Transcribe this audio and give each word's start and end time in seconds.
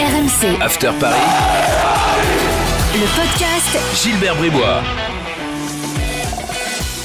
RMC, 0.00 0.62
After 0.62 0.92
Paris, 0.98 1.20
le 2.94 3.06
podcast 3.14 4.02
Gilbert 4.02 4.34
Bribois. 4.36 4.80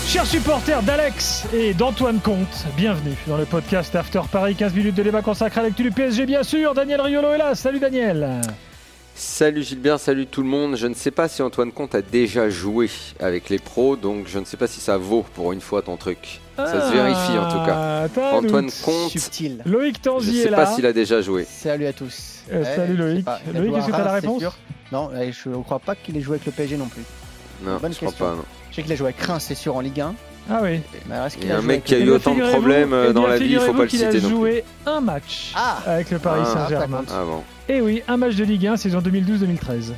Chers 0.08 0.26
supporters 0.26 0.82
d'Alex 0.82 1.44
et 1.54 1.74
d'Antoine 1.74 2.22
Comte, 2.22 2.66
bienvenue 2.78 3.18
dans 3.28 3.36
le 3.36 3.44
podcast 3.44 3.94
After 3.98 4.22
Paris, 4.32 4.56
15 4.56 4.74
minutes 4.74 4.96
de 4.96 5.04
débat 5.04 5.22
consacré 5.22 5.60
à 5.60 5.64
l'actu 5.64 5.84
du 5.84 5.92
PSG 5.92 6.26
bien 6.26 6.44
sûr. 6.44 6.74
Daniel 6.74 7.02
Riolo 7.02 7.34
est 7.34 7.38
là, 7.38 7.54
salut 7.54 7.80
Daniel 7.80 8.40
Salut 9.14 9.64
Gilbert, 9.64 10.00
salut 10.00 10.26
tout 10.26 10.42
le 10.42 10.48
monde. 10.48 10.78
Je 10.78 10.88
ne 10.88 10.94
sais 10.94 11.12
pas 11.12 11.28
si 11.28 11.42
Antoine 11.42 11.74
Comte 11.74 11.96
a 11.96 12.02
déjà 12.02 12.50
joué 12.50 12.90
avec 13.20 13.50
les 13.50 13.60
pros, 13.60 13.98
donc 13.98 14.28
je 14.28 14.40
ne 14.40 14.46
sais 14.46 14.56
pas 14.56 14.68
si 14.68 14.80
ça 14.80 14.96
vaut 14.98 15.26
pour 15.34 15.52
une 15.52 15.60
fois 15.60 15.82
ton 15.82 15.98
truc. 15.98 16.40
Ça 16.56 16.88
se 16.90 16.94
vérifie 16.94 17.38
en 17.38 17.50
tout 17.52 17.66
cas. 17.66 18.08
Ah, 18.18 18.36
Antoine. 18.36 18.70
Comte, 18.84 19.10
Subtil. 19.10 19.62
Loïc 19.66 19.98
je 19.98 20.02
Tanzi 20.02 20.32
ne 20.32 20.38
est 20.40 20.44
sais 20.44 20.50
là. 20.50 20.58
pas 20.58 20.66
s'il 20.68 20.86
a 20.86 20.94
déjà 20.94 21.22
joué. 21.22 21.46
Salut 21.50 21.86
à 21.88 21.94
tous. 21.94 22.40
Euh, 22.54 22.64
salut 22.64 22.94
je 22.98 23.02
sais 23.02 23.10
Loïc. 23.10 23.26
Il 23.52 23.58
a 23.58 23.60
Loïc, 23.60 23.76
est-ce 23.76 23.88
que 23.88 23.92
à 23.94 23.98
t'as 23.98 24.04
la 24.06 24.12
réponse 24.14 24.40
sûr 24.40 24.56
Non, 24.92 25.10
je 25.14 25.50
ne 25.50 25.56
crois 25.64 25.80
pas 25.80 25.96
qu'il 25.96 26.16
ait 26.18 26.22
joué 26.22 26.36
avec 26.36 26.46
le 26.46 26.52
PSG 26.52 26.78
non 26.78 26.88
plus. 26.88 27.04
Non, 27.64 27.78
Bonne 27.82 27.92
je 27.92 27.98
crois 27.98 28.10
question. 28.10 28.26
pas. 28.26 28.36
non. 28.36 28.44
Je 28.70 28.76
sais 28.76 28.84
qu'il 28.84 28.92
a 28.92 28.96
joué 28.96 29.08
avec 29.10 29.22
Reims, 29.22 29.44
c'est 29.48 29.56
sûr, 29.56 29.76
en 29.76 29.80
Ligue 29.82 30.02
1. 30.02 30.14
Ah 30.50 30.60
oui. 30.62 30.82
Qu'il 31.32 31.44
Il 31.44 31.48
y 31.48 31.52
a 31.52 31.58
un 31.58 31.62
mec 31.62 31.84
qui 31.84 31.96
a 31.96 32.00
eu 32.00 32.04
Eh 32.08 32.10
autant 32.12 32.36
de 32.36 32.42
problèmes 32.42 32.94
euh, 32.94 33.08
eh 33.10 33.14
dans 33.14 33.26
la 33.26 33.38
vie, 33.38 33.48
il 33.54 33.60
faut 33.60 33.74
pas 33.74 33.84
le 33.84 33.88
qu'il 33.88 34.04
a 34.04 34.12
citer 34.12 34.22
non 34.22 34.28
plus. 34.30 34.36
joué 34.38 34.64
un 34.86 35.02
match 35.02 35.52
Ah 35.56 35.80
avec 35.88 36.12
le 36.12 36.20
Paris 36.20 36.42
Ah, 36.46 36.54
Saint-Germain. 36.54 37.04
Ah 37.10 37.24
bon. 37.26 37.44
Et 37.68 37.82
oui, 37.82 38.04
un 38.08 38.18
match 38.18 38.36
de 38.36 38.44
Ligue 38.44 38.68
1, 38.68 38.78
saison 38.78 39.00
2012-2013. 39.00 39.94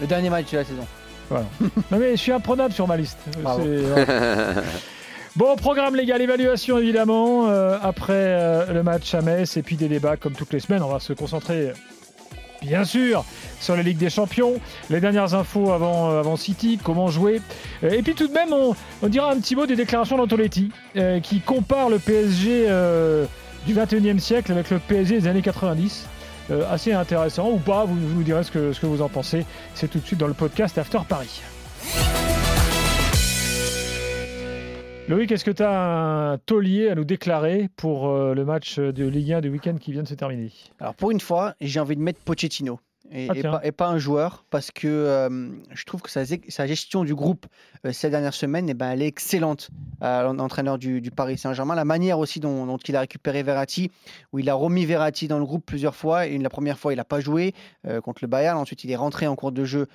Le 0.00 0.06
dernier 0.06 0.28
match 0.30 0.50
de 0.50 0.56
la 0.58 0.64
saison. 0.64 0.86
Non 1.90 1.98
mais 1.98 2.10
je 2.12 2.16
suis 2.16 2.32
imprenable 2.32 2.74
sur 2.74 2.86
ma 2.86 2.96
liste. 2.96 3.16
Bon, 5.36 5.56
programme 5.56 5.96
légal, 5.96 6.20
évaluation 6.20 6.78
évidemment, 6.78 7.48
euh, 7.48 7.78
après 7.82 8.12
euh, 8.12 8.72
le 8.72 8.82
match 8.82 9.14
à 9.14 9.22
Metz 9.22 9.56
et 9.56 9.62
puis 9.62 9.76
des 9.76 9.88
débats 9.88 10.16
comme 10.16 10.34
toutes 10.34 10.52
les 10.52 10.60
semaines. 10.60 10.82
On 10.82 10.88
va 10.88 11.00
se 11.00 11.12
concentrer 11.14 11.72
bien 12.60 12.84
sûr 12.84 13.24
sur 13.58 13.74
la 13.74 13.82
Ligue 13.82 13.96
des 13.96 14.10
Champions, 14.10 14.54
les 14.90 15.00
dernières 15.00 15.34
infos 15.34 15.72
avant, 15.72 16.10
euh, 16.10 16.20
avant 16.20 16.36
City, 16.36 16.78
comment 16.82 17.08
jouer. 17.08 17.40
Et 17.82 18.02
puis 18.02 18.14
tout 18.14 18.28
de 18.28 18.32
même, 18.32 18.52
on, 18.52 19.08
dira 19.08 19.32
un 19.32 19.40
petit 19.40 19.56
mot 19.56 19.66
des 19.66 19.76
déclarations 19.76 20.18
d'Antoletti 20.18 20.70
qui 21.22 21.40
compare 21.40 21.88
le 21.88 21.98
PSG 21.98 22.66
du 23.66 23.74
21e 23.74 24.18
siècle 24.18 24.52
avec 24.52 24.70
le 24.70 24.78
PSG 24.78 25.20
des 25.20 25.28
années 25.28 25.42
90. 25.42 26.06
Euh, 26.50 26.64
assez 26.70 26.92
intéressant 26.92 27.50
ou 27.50 27.58
pas, 27.58 27.84
vous, 27.84 27.94
vous 27.94 28.14
nous 28.14 28.22
direz 28.22 28.42
ce 28.42 28.50
que 28.50 28.86
vous 28.86 29.02
en 29.02 29.08
pensez. 29.08 29.46
C'est 29.74 29.88
tout 29.88 29.98
de 29.98 30.06
suite 30.06 30.18
dans 30.18 30.26
le 30.26 30.34
podcast 30.34 30.76
After 30.76 30.98
Paris. 31.08 31.40
Loïc, 35.12 35.30
est-ce 35.30 35.44
que 35.44 35.50
tu 35.50 35.62
as 35.62 35.70
un 36.32 36.38
taulier 36.38 36.88
à 36.88 36.94
nous 36.94 37.04
déclarer 37.04 37.68
pour 37.76 38.08
euh, 38.08 38.34
le 38.34 38.46
match 38.46 38.78
de 38.78 39.06
Ligue 39.06 39.34
1 39.34 39.40
du 39.42 39.50
week-end 39.50 39.76
qui 39.78 39.92
vient 39.92 40.02
de 40.02 40.08
se 40.08 40.14
terminer? 40.14 40.50
Alors 40.80 40.94
pour 40.94 41.10
une 41.10 41.20
fois, 41.20 41.54
j'ai 41.60 41.80
envie 41.80 41.96
de 41.96 42.00
mettre 42.00 42.20
Pochettino. 42.20 42.80
Et, 43.10 43.26
Ah, 43.28 43.34
et 43.36 43.42
pas, 43.42 43.60
et 43.62 43.72
pas 43.72 43.88
un 43.88 43.98
joueur, 43.98 44.46
parce 44.48 44.70
que 44.70 44.88
euh, 44.88 45.50
je 45.70 45.84
trouve 45.84 46.00
que 46.00 46.08
sa, 46.10 46.22
sa 46.48 46.66
gestion 46.66 47.04
du 47.04 47.14
groupe 47.14 47.44
euh, 47.84 47.92
ces 47.92 48.08
dernières 48.08 48.32
semaines, 48.32 48.70
eh 48.70 48.74
ben, 48.74 48.90
elle 48.90 49.02
est 49.02 49.06
excellente. 49.06 49.68
Euh, 50.02 50.32
L'entraîneur 50.32 50.78
du, 50.78 51.02
du 51.02 51.10
Paris 51.10 51.36
Saint-Germain, 51.36 51.74
la 51.74 51.84
manière 51.84 52.18
aussi 52.18 52.40
dont, 52.40 52.64
dont 52.64 52.78
il 52.78 52.96
a 52.96 53.00
récupéré 53.00 53.42
Verratti, 53.42 53.90
où 54.32 54.38
il 54.38 54.48
a 54.48 54.54
remis 54.54 54.86
Verratti 54.86 55.28
dans 55.28 55.38
le 55.38 55.44
groupe 55.44 55.66
plusieurs 55.66 55.94
fois. 55.94 56.26
Et 56.26 56.38
la 56.38 56.48
première 56.48 56.78
fois, 56.78 56.94
il 56.94 56.96
n'a 56.96 57.04
pas 57.04 57.20
joué 57.20 57.52
contre 58.02 58.20
le 58.24 58.28
Bayern. 58.28 58.56
Ensuite, 58.58 58.82
il 58.84 58.90
est 58.90 58.96
rentré 58.96 59.26
en 59.26 59.36
cours 59.36 59.52
de 59.52 59.64
jeu 59.66 59.88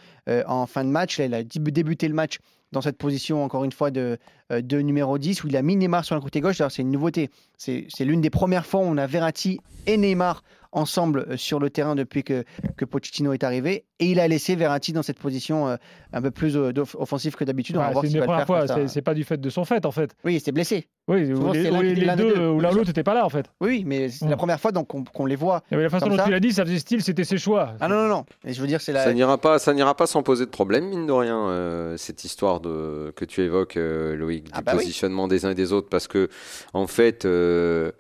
en 0.45 0.67
fin 0.67 0.83
de 0.83 0.89
match. 0.91 1.17
Là, 1.17 1.25
il 1.25 1.33
a 1.33 1.43
dé- 1.43 1.71
débuté 1.71 2.07
le 2.07 2.13
match 2.13 2.37
dans 2.71 2.81
cette 2.81 2.97
position, 2.97 3.43
encore 3.43 3.63
une 3.63 3.71
fois, 3.71 3.91
de, 3.91 4.17
euh, 4.51 4.61
numéro 4.81 5.17
10, 5.17 5.43
où 5.43 5.47
il 5.47 5.57
a 5.57 5.61
mis 5.61 5.75
Neymar 5.75 6.03
sur 6.05 6.15
le 6.15 6.21
côté 6.21 6.41
gauche. 6.41 6.61
C'est 6.69 6.81
une 6.81 6.91
nouveauté. 6.91 7.29
C'est 7.57 7.87
l'une 8.01 8.21
des 8.21 8.29
premières 8.29 8.65
fois 8.65 8.81
où 8.81 8.83
on 8.83 8.97
a 8.97 9.07
Verratti 9.07 9.59
et 9.85 9.97
Neymar 9.97 10.43
ensemble 10.71 11.25
euh, 11.29 11.37
sur 11.37 11.59
le 11.59 11.69
terrain 11.69 11.95
depuis 11.95 12.23
que, 12.23 12.43
que 12.75 12.85
Pochettino 12.85 13.33
est 13.33 13.43
arrivé. 13.43 13.85
Et 13.99 14.05
il 14.11 14.19
a 14.19 14.27
laissé 14.27 14.55
Verratti 14.55 14.93
dans 14.93 15.01
cette 15.01 15.17
position 15.19 15.67
euh, 15.67 15.75
un 16.13 16.21
peu 16.21 16.29
plus 16.31 16.55
euh, 16.55 16.71
offensive 16.99 17.35
que 17.35 17.43
d'habitude. 17.43 17.77
On 17.77 17.79
va 17.79 17.87
Ouais, 17.87 17.93
voir 17.93 18.05
C'est 18.05 18.11
faire 18.11 18.45
fois, 18.45 18.67
c'est- 18.67 18.87
c'est 18.87 19.01
pas 19.01 19.13
du 19.13 19.23
fait 19.23 19.37
de 19.41 19.49
son 19.49 19.65
fait 19.65 19.85
en 19.85 19.91
fait. 19.91 20.15
Oui, 20.23 20.35
il 20.35 20.39
s'est 20.41 20.51
blessé. 20.51 20.87
Oui, 21.07 21.25
Souvent, 21.27 21.53
les, 21.53 21.63
c'est 21.63 21.71
l'un 21.71 21.81
l'un 21.81 22.15
deux, 22.17 22.33
l'un 22.35 22.49
ou 22.51 22.57
bien 22.59 22.69
l'autre 22.71 22.87
n'était 22.87 23.03
pas 23.03 23.13
là 23.13 23.25
en 23.25 23.29
fait. 23.29 23.45
Oui, 23.61 23.83
mais 23.85 24.09
c'est 24.09 24.27
la 24.27 24.35
première 24.35 24.59
fois 24.59 24.71
donc 24.71 24.87
qu'on 25.13 25.25
les 25.25 25.35
voit. 25.37 25.63
Et 25.71 25.75
la 25.77 25.89
façon 25.89 26.07
dont 26.09 26.17
ça 26.17 26.25
tu 26.25 26.31
l'as 26.31 26.39
dit, 26.41 26.51
ça 26.51 26.65
faisait 26.65 26.79
style, 26.79 27.01
c'était 27.01 27.23
ses 27.23 27.37
choix. 27.37 27.73
Ah 27.79 27.87
non, 27.87 27.95
non, 27.95 28.07
non. 28.09 28.25
Et 28.45 28.53
je 28.53 28.61
veux 28.61 28.67
dire, 28.67 28.81
c'est 28.81 28.91
la. 28.91 29.03
Ça 29.05 29.13
n'ira 29.13 29.37
pas, 29.37 29.57
ça 29.57 29.73
n'ira 29.73 29.95
pas 29.95 30.05
sans 30.05 30.21
poser 30.21 30.45
de 30.45 30.49
problème, 30.51 30.89
mine 30.89 31.07
de 31.07 31.11
rien, 31.13 31.47
euh, 31.47 31.95
cette 31.97 32.23
histoire 32.25 32.59
de, 32.59 33.11
que 33.15 33.23
tu 33.25 33.41
évoques, 33.41 33.77
euh, 33.77 34.15
Loïc, 34.15 34.43
du 34.45 34.51
Ah 34.53 34.61
bah 34.61 34.73
oui. 34.73 34.79
positionnement 34.83 35.27
des 35.29 35.45
uns 35.45 35.51
et 35.51 35.55
des 35.55 35.71
autres, 35.73 35.87
parce 35.89 36.07
que 36.07 36.27
en 36.73 36.87
fait, 36.87 37.23
euh, 37.25 37.91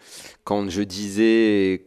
quand 0.43 0.69
je 0.69 0.81
disais 0.81 1.85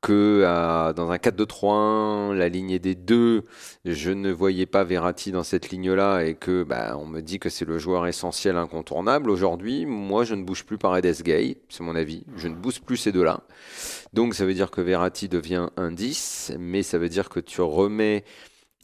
que 0.00 0.42
euh, 0.44 0.92
dans 0.92 1.10
un 1.10 1.16
4-2-3-1, 1.16 2.34
la 2.34 2.48
ligne 2.48 2.78
des 2.78 2.94
deux, 2.94 3.44
je 3.84 4.10
ne 4.10 4.30
voyais 4.30 4.66
pas 4.66 4.84
Verratti 4.84 5.32
dans 5.32 5.42
cette 5.42 5.70
ligne-là 5.70 6.22
et 6.22 6.34
que 6.34 6.62
bah, 6.62 6.96
on 6.98 7.06
me 7.06 7.20
dit 7.20 7.38
que 7.38 7.48
c'est 7.48 7.64
le 7.64 7.78
joueur 7.78 8.06
essentiel 8.06 8.56
incontournable. 8.56 9.30
Aujourd'hui, 9.30 9.86
moi, 9.86 10.24
je 10.24 10.34
ne 10.34 10.44
bouge 10.44 10.64
plus 10.64 10.78
Paredes 10.78 11.22
Gay, 11.22 11.58
c'est 11.68 11.82
mon 11.82 11.96
avis. 11.96 12.24
Je 12.36 12.48
ne 12.48 12.54
bouge 12.54 12.80
plus 12.80 12.96
ces 12.96 13.12
deux-là. 13.12 13.40
Donc 14.12 14.34
ça 14.34 14.46
veut 14.46 14.54
dire 14.54 14.70
que 14.70 14.80
Verratti 14.80 15.28
devient 15.28 15.68
un 15.76 15.90
10, 15.90 16.52
mais 16.58 16.82
ça 16.82 16.98
veut 16.98 17.08
dire 17.08 17.28
que 17.28 17.40
tu 17.40 17.60
remets 17.60 18.24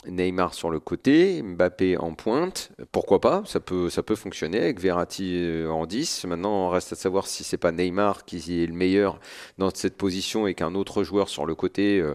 Neymar 0.06 0.54
sur 0.54 0.70
le 0.70 0.80
côté, 0.80 1.42
Mbappé 1.42 1.96
en 1.96 2.14
pointe, 2.14 2.70
pourquoi 2.92 3.20
pas, 3.20 3.42
ça 3.46 3.60
peut, 3.60 3.90
ça 3.90 4.02
peut 4.02 4.14
fonctionner 4.14 4.58
avec 4.58 4.80
Verratti 4.80 5.36
euh, 5.36 5.68
en 5.68 5.86
10. 5.86 6.24
Maintenant, 6.26 6.66
on 6.66 6.68
reste 6.68 6.92
à 6.92 6.96
savoir 6.96 7.26
si 7.26 7.44
c'est 7.44 7.56
pas 7.56 7.72
Neymar 7.72 8.24
qui 8.24 8.62
est 8.62 8.66
le 8.66 8.74
meilleur 8.74 9.18
dans 9.58 9.70
cette 9.74 9.96
position 9.96 10.46
et 10.46 10.54
qu'un 10.54 10.74
autre 10.74 11.04
joueur 11.04 11.28
sur 11.28 11.46
le 11.46 11.54
côté, 11.54 12.00
euh, 12.00 12.14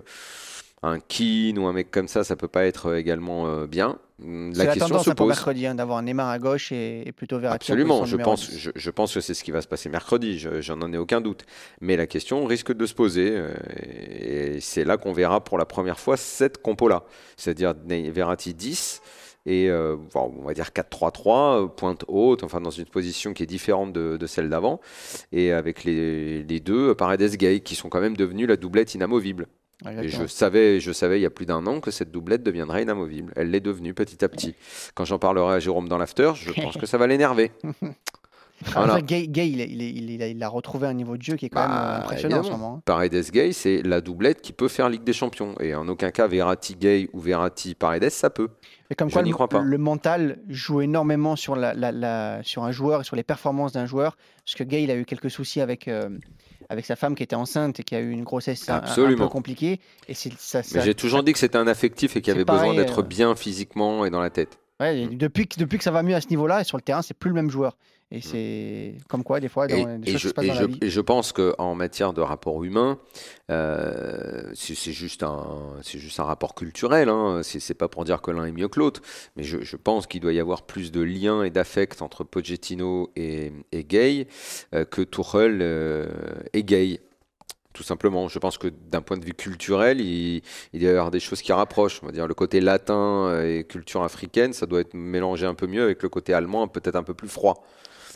un 0.84 1.00
Keane 1.00 1.57
ou 1.59 1.66
un 1.67 1.73
mec 1.73 1.91
comme 1.91 2.07
ça, 2.07 2.23
ça 2.23 2.35
peut 2.35 2.47
pas 2.47 2.66
être 2.66 2.88
euh, 2.88 2.97
également 2.97 3.47
euh, 3.47 3.67
bien. 3.67 3.97
La 4.22 4.66
la, 4.66 4.73
question 4.73 4.88
tendance 4.90 5.06
se 5.06 5.09
hein, 5.12 5.16
pour 5.16 5.28
pose. 5.28 5.35
mercredi 5.35 5.66
hein, 5.66 5.75
d'avoir 5.75 6.01
Neymar 6.01 6.28
à 6.29 6.40
gauche 6.40 6.72
et, 6.73 7.07
et 7.07 7.12
plutôt 7.13 7.40
Verratti. 7.40 7.72
en 7.72 7.73
Absolument, 7.75 8.06
je 8.06 8.17
pense, 8.17 8.50
10. 8.50 8.57
je, 8.57 8.72
je 8.75 8.89
pense 8.91 9.13
que 9.13 9.22
c'est 9.22 9.34
ce 9.34 9.44
qui 9.45 9.51
va 9.51 9.62
se 9.62 9.68
passer 9.68 9.88
mercredi, 9.89 10.38
je- 10.39 10.59
j'en 10.62 10.81
en 10.81 10.91
ai 10.91 10.97
aucun 10.97 11.22
doute. 11.22 11.44
Mais 11.79 11.95
la 11.95 12.06
question 12.07 12.45
risque 12.45 12.73
de 12.73 12.85
se 12.85 12.94
poser, 12.94 13.31
euh, 13.31 13.53
et 13.78 14.59
c'est 14.62 14.84
là 14.84 14.97
qu'on 14.97 15.13
verra 15.13 15.41
pour 15.44 15.57
la 15.57 15.66
première 15.66 16.00
fois 16.00 16.18
cette 16.18 16.62
compo-là, 16.62 17.03
c'est-à-dire 17.38 17.73
Verratti 17.88 18.53
10 18.53 19.01
et 19.45 19.69
euh, 19.69 19.95
on 20.16 20.44
va 20.44 20.53
dire 20.53 20.72
4-3-3, 20.75 21.63
euh, 21.63 21.68
pointe 21.68 22.03
haute, 22.09 22.44
enfin 22.44 22.59
dans 22.59 22.69
une 22.72 22.85
position 22.85 23.34
qui 23.34 23.44
est 23.44 23.47
différente 23.47 23.94
de, 23.94 24.18
de 24.18 24.28
celle 24.28 24.50
d'avant, 24.50 24.81
et 25.31 25.53
avec 25.53 25.85
les, 25.85 26.44
les 26.44 26.59
deux 26.59 26.94
Paredes 26.94 27.35
Gay 27.38 27.62
qui 27.62 27.75
sont 27.75 27.88
quand 27.88 28.01
même 28.01 28.18
devenus 28.18 28.47
la 28.50 28.57
doublette 28.57 28.94
inamovible. 28.95 29.47
Et 29.85 29.90
Exactement. 29.90 30.23
je 30.23 30.28
savais, 30.28 30.79
je 30.81 30.91
savais 30.91 31.19
il 31.19 31.22
y 31.23 31.25
a 31.25 31.29
plus 31.29 31.45
d'un 31.45 31.66
an 31.66 31.79
que 31.79 31.90
cette 31.91 32.12
doublette 32.12 32.44
deviendrait 32.44 32.84
inamovible. 32.84 33.31
Elle 33.38 33.51
l'est 33.51 33.62
devenue 33.62 33.94
petit 33.94 34.23
à 34.25 34.29
petit. 34.29 34.56
Quand 34.94 35.06
j'en 35.06 35.19
parlerai 35.19 35.56
à 35.56 35.59
Jérôme 35.59 35.88
dans 35.88 35.97
l'after, 35.97 36.31
je 36.35 36.51
pense 36.51 36.75
que 36.78 36.85
ça 36.85 36.97
va 36.97 37.07
l'énerver. 37.07 37.51
Ah, 38.66 38.72
Voilà. 38.85 39.00
Gay, 39.01 39.25
Gay, 39.29 39.47
il, 39.50 40.44
a, 40.44 40.50
retrouvé 40.50 40.85
un 40.85 40.94
niveau 40.94 41.16
de 41.16 41.22
jeu 41.22 41.38
qui 41.38 41.45
est 41.45 41.50
quand 41.50 41.62
même 41.62 41.69
Bah, 41.69 41.95
euh, 41.95 42.00
impressionnant 42.01 42.39
en 42.39 42.44
ce 42.44 42.47
évidemment. 42.50 42.66
moment. 42.68 42.78
hein. 42.79 42.81
Paredes 42.84 43.31
Gay, 43.31 43.53
c'est 43.53 43.81
la 43.84 44.01
doublette 44.01 44.41
qui 44.41 44.51
peut 44.51 44.68
faire 44.68 44.89
Ligue 44.89 45.06
des 45.06 45.13
Champions. 45.13 45.56
Et 45.62 45.73
en 45.75 45.88
aucun 45.88 46.12
cas, 46.12 46.28
Verratti 46.28 46.75
Gay 46.75 47.09
ou 47.13 47.22
Verratti 47.22 47.73
Paredes, 47.73 48.09
ça 48.09 48.29
peut. 48.29 48.50
Et 48.89 48.95
comme 48.95 49.07
Je 49.07 49.13
quoi, 49.13 49.22
le, 49.22 49.31
crois 49.31 49.47
pas. 49.47 49.62
le 49.62 49.78
mental 49.78 50.39
joue 50.50 50.81
énormément 50.81 51.38
sur, 51.38 51.56
la, 51.56 51.73
la- 51.73 51.94
la- 51.94 52.44
sur 52.44 52.66
un 52.66 52.73
joueur 52.73 53.00
et 53.00 53.03
sur 53.06 53.16
les 53.16 53.23
performances 53.23 53.72
d'un 53.72 53.85
joueur. 53.85 54.18
Parce 54.44 54.56
que 54.56 54.66
Gay, 54.66 54.84
il 54.84 54.91
a 54.91 54.95
eu 54.97 55.06
quelques 55.06 55.31
soucis 55.31 55.62
avec, 55.62 55.88
euh, 55.88 56.09
avec 56.69 56.85
sa 56.85 56.96
femme 56.96 57.16
qui 57.16 57.24
était 57.24 57.35
enceinte 57.35 57.80
et 57.80 57.84
qui 57.84 57.96
a 57.96 58.00
eu 58.00 58.12
une 58.12 58.24
grossesse 58.24 58.69
un- 58.69 58.81
peu 59.16 59.28
compliquée. 59.28 59.80
Et 60.07 60.13
c'est 60.13 60.31
ça, 60.38 60.59
Mais 60.59 60.63
ça- 60.63 60.80
j'ai 60.81 60.94
toujours 60.96 61.24
dit 61.24 61.34
que 61.34 61.40
c'était 61.40 61.57
un 61.57 61.68
affectif 61.68 62.16
et 62.16 62.22
qu'il 62.22 62.31
avait 62.34 62.46
besoin 62.46 62.74
d'être 62.75 63.00
euh, 63.00 63.03
bien 63.03 63.35
physiquement 63.35 64.06
et 64.06 64.09
dans 64.09 64.22
la 64.22 64.30
tête. 64.30 64.59
ouais, 64.80 65.02
et 65.02 65.07
depuis, 65.07 65.47
que, 65.47 65.59
depuis 65.59 65.78
que 65.78 65.84
ça 65.84 65.91
va 65.91 66.03
mieux 66.03 66.16
à 66.16 66.22
ce 66.22 66.30
niveau-là, 66.30 66.62
et 66.62 66.63
sur 66.63 66.78
le 66.78 66.84
terrain, 66.84 67.02
c'est 67.02 67.13
plus 67.18 67.30
le 67.30 67.35
même 67.35 67.50
joueur. 67.50 67.75
Et 68.11 68.21
c'est 68.21 68.95
comme 69.07 69.23
quoi, 69.23 69.39
des 69.39 69.49
fois, 69.49 69.67
dans, 69.67 69.75
Mm. 69.75 69.89
Et, 69.89 69.97
des 69.99 70.09
et 70.09 70.11
choses 70.13 70.21
je, 70.21 70.27
qui 70.27 70.29
se 70.29 70.33
passent 70.33 70.45
et 70.45 70.47
dans 70.47 70.53
je- 70.55 70.61
la 70.61 70.67
vie. 70.67 70.77
et 70.81 70.89
je 70.89 71.01
pense 71.01 71.31
qu'en 71.31 71.75
matière 71.75 72.11
de 72.11 72.21
rapport 72.21 72.63
humain, 72.63 72.97
euh, 73.51 74.49
c'est 74.55 74.91
juste, 74.91 75.23
un- 75.23 75.75
juste 75.83 76.19
un 76.19 76.23
rapport 76.23 76.56
culturel. 76.56 77.09
Hein. 77.09 77.41
C'est 77.44 77.73
pas 77.75 77.88
pour 77.88 78.06
dire 78.06 78.21
que 78.21 78.31
l'un 78.31 78.45
est 78.45 78.51
mieux 78.51 78.67
que 78.67 78.79
l'autre, 78.79 79.01
mais 79.35 79.44
je, 79.44 79.61
je 79.61 79.75
pense 79.75 80.07
qu'il 80.07 80.21
doit 80.21 80.33
y 80.33 80.39
avoir 80.39 80.63
plus 80.63 80.91
de 80.91 81.01
liens 81.01 81.44
et 81.44 81.50
d'affect 81.50 82.01
entre 82.01 82.23
Pochettino 82.23 83.11
et, 83.15 83.51
et 83.71 83.83
Gay 83.83 84.27
euh, 84.73 84.85
que 84.85 85.01
Tuchel 85.01 85.59
euh, 85.62 86.07
et 86.53 86.63
Gay. 86.63 87.01
Tout 87.73 87.83
simplement, 87.83 88.27
je 88.27 88.39
pense 88.39 88.57
que 88.57 88.67
d'un 88.67 89.01
point 89.01 89.17
de 89.17 89.23
vue 89.25 89.33
culturel, 89.35 90.01
il, 90.01 90.41
il 90.73 90.79
doit 90.81 90.89
y 90.89 90.91
avoir 90.91 91.12
des 91.12 91.19
choses 91.19 91.41
qui 91.41 91.53
rapprochent. 91.53 92.01
On 92.03 92.07
va 92.07 92.12
dire 92.12 92.27
le 92.27 92.33
côté 92.33 92.59
latin 92.59 93.39
et 93.44 93.63
culture 93.63 94.03
africaine, 94.03 94.51
ça 94.53 94.65
doit 94.65 94.81
être 94.81 94.95
mélangé 94.95 95.45
un 95.45 95.53
peu 95.53 95.67
mieux 95.67 95.83
avec 95.83 96.01
le 96.03 96.09
côté 96.09 96.33
allemand, 96.33 96.67
peut-être 96.67 96.95
un 96.95 97.03
peu 97.03 97.13
plus 97.13 97.29
froid. 97.29 97.63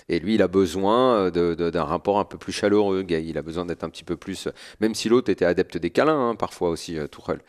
Et 0.09 0.19
lui, 0.19 0.35
il 0.35 0.41
a 0.41 0.47
besoin 0.47 1.31
euh, 1.35 1.71
d'un 1.71 1.83
rapport 1.83 2.19
un 2.19 2.25
peu 2.25 2.37
plus 2.37 2.51
chaleureux, 2.51 3.03
Gay. 3.03 3.23
Il 3.25 3.37
a 3.37 3.41
besoin 3.41 3.65
d'être 3.65 3.83
un 3.83 3.89
petit 3.89 4.03
peu 4.03 4.15
plus. 4.15 4.47
Même 4.79 4.95
si 4.95 5.09
l'autre 5.09 5.29
était 5.31 5.45
adepte 5.45 5.77
des 5.77 5.89
câlins, 5.89 6.29
hein, 6.29 6.35
parfois 6.35 6.69
aussi, 6.69 6.97
euh, 6.97 7.07
Tuchel. 7.07 7.39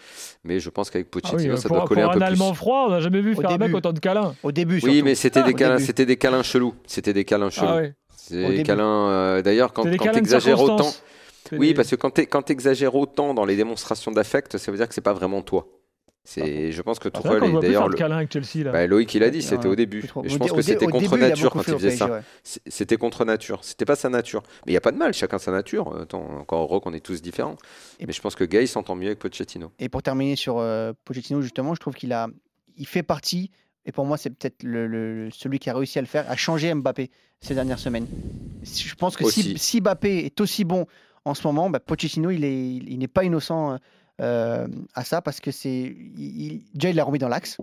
Mais 0.44 0.60
je 0.60 0.70
pense 0.70 0.90
qu'avec 0.90 1.08
Ah 1.12 1.16
oui, 1.16 1.20
Pochettino, 1.22 1.56
ça 1.56 1.68
pour, 1.68 1.76
doit 1.78 1.86
coller 1.86 2.02
pour 2.02 2.10
un 2.12 2.14
un 2.14 2.18
peu 2.18 2.24
Allemand 2.24 2.50
plus. 2.50 2.56
froid, 2.58 2.84
on 2.86 2.90
n'a 2.90 3.00
jamais 3.00 3.20
vu 3.20 3.34
Au 3.36 3.40
faire 3.40 3.50
un 3.50 3.58
mec 3.58 3.74
autant 3.74 3.92
de 3.92 3.98
câlins. 3.98 4.34
Au 4.42 4.52
début, 4.52 4.74
Oui, 4.76 4.80
surtout. 4.80 5.04
mais 5.04 5.14
c'était 5.14 5.40
Ah, 5.40 5.46
des 5.46 5.54
câlins, 5.54 5.78
c'était 5.78 6.06
des 6.06 6.16
câlins 6.16 6.42
chelous. 6.42 6.74
C'était 6.86 7.12
des 7.12 7.24
câlins 7.24 7.50
chelous. 7.50 7.66
Ah 7.68 7.76
ouais. 7.76 7.94
C'est 8.16 8.44
Au 8.44 8.50
des 8.50 8.62
câlins. 8.62 9.08
euh, 9.10 9.42
D'ailleurs, 9.42 9.72
quand, 9.72 9.82
quand 9.98 10.12
tu 10.12 10.18
exagères 10.18 10.60
autant, 10.60 10.90
Oui, 11.52 11.68
des- 11.68 11.74
parce 11.74 11.90
que 11.90 11.96
quand 11.96 12.10
tu 12.42 12.52
exagères 12.52 12.94
autant 12.94 13.34
dans 13.34 13.44
les 13.44 13.56
démonstrations 13.56 14.12
d'affect, 14.12 14.56
ça 14.56 14.70
veut 14.70 14.78
dire 14.78 14.88
que 14.88 14.94
c'est 14.94 15.00
pas 15.02 15.12
vraiment 15.12 15.42
toi. 15.42 15.66
C'est, 16.26 16.72
je 16.72 16.80
pense 16.80 16.98
que 16.98 17.10
C'est 17.14 17.20
vrai 17.28 17.38
Tuchel 17.38 17.40
qu'on 17.40 17.44
le 17.44 17.48
et 17.48 17.52
voit 17.52 17.60
plus 17.60 17.66
d'ailleurs 17.68 17.88
le- 17.88 17.96
câlin 17.98 18.16
avec 18.16 18.32
Chelsea 18.32 18.64
là. 18.64 18.72
bah, 18.72 18.86
Loïc 18.86 19.12
il 19.14 19.22
a 19.22 19.28
dit, 19.28 19.38
Ouais, 19.38 19.42
c'était 19.42 19.68
au 19.68 19.76
début. 19.76 19.98
Et 20.24 20.28
je 20.30 20.38
pense 20.38 20.52
que 20.52 20.62
c'était 20.62 20.86
contre 20.86 21.14
il 21.14 21.20
nature 21.20 21.50
quand 21.50 21.60
il 21.60 21.64
faisait 21.74 21.88
PSG, 21.88 21.96
ça. 21.98 22.22
C'était 22.66 22.96
contre 22.96 23.26
nature. 23.26 23.62
C'était 23.62 23.84
pas 23.84 23.94
sa 23.94 24.08
nature. 24.08 24.42
Mais 24.64 24.72
il 24.72 24.74
n'y 24.74 24.78
a 24.78 24.80
pas 24.80 24.92
de 24.92 24.96
mal, 24.96 25.12
chacun 25.12 25.36
sa 25.38 25.50
nature. 25.52 25.94
Attends, 26.00 26.26
encore 26.40 26.62
heureux 26.62 26.80
qu'on 26.80 26.94
est 26.94 27.00
tous 27.04 27.20
différents. 27.20 27.56
Et- 28.00 28.06
Mais 28.06 28.14
je 28.14 28.22
pense 28.22 28.34
que 28.36 28.44
Gay 28.44 28.66
s'entend 28.66 28.94
mieux 28.96 29.08
avec 29.08 29.18
Pochettino. 29.18 29.70
Et 29.78 29.90
pour 29.90 30.02
terminer 30.02 30.34
sur 30.34 30.58
euh, 30.58 30.92
Pochettino, 31.04 31.42
justement, 31.42 31.74
je 31.74 31.80
trouve 31.80 31.94
qu'il 31.94 32.12
a, 32.14 32.28
il 32.78 32.86
fait 32.86 33.02
partie, 33.02 33.50
et 33.84 33.92
pour 33.92 34.06
moi, 34.06 34.16
c'est 34.16 34.30
peut-être 34.30 34.62
le, 34.62 34.86
le- 34.86 35.28
celui 35.30 35.58
qui 35.58 35.68
a 35.68 35.74
réussi 35.74 35.98
à 35.98 36.02
le 36.02 36.06
faire, 36.08 36.24
à 36.30 36.36
changer 36.36 36.72
Mbappé 36.72 37.10
ces 37.42 37.54
dernières 37.54 37.78
semaines. 37.78 38.06
Je 38.62 38.94
pense 38.94 39.16
que 39.16 39.28
si, 39.28 39.58
si 39.58 39.80
Mbappé 39.82 40.24
est 40.24 40.40
aussi 40.40 40.64
bon 40.64 40.86
en 41.26 41.34
ce 41.34 41.46
moment, 41.46 41.68
bah, 41.68 41.80
Pochettino, 41.80 42.30
il 42.30 42.44
est, 42.44 42.76
il 42.76 42.98
n'est 42.98 43.08
pas 43.08 43.24
innocent 43.24 43.78
euh, 44.20 44.66
à 44.94 45.04
ça 45.04 45.20
parce 45.22 45.40
que 45.40 45.50
c'est, 45.50 45.70
il, 45.70 46.42
il- 46.42 46.62
déjà, 46.74 46.90
il 46.90 46.96
l'a 46.96 47.04
remis 47.04 47.18
dans 47.18 47.28
l'axe. 47.28 47.58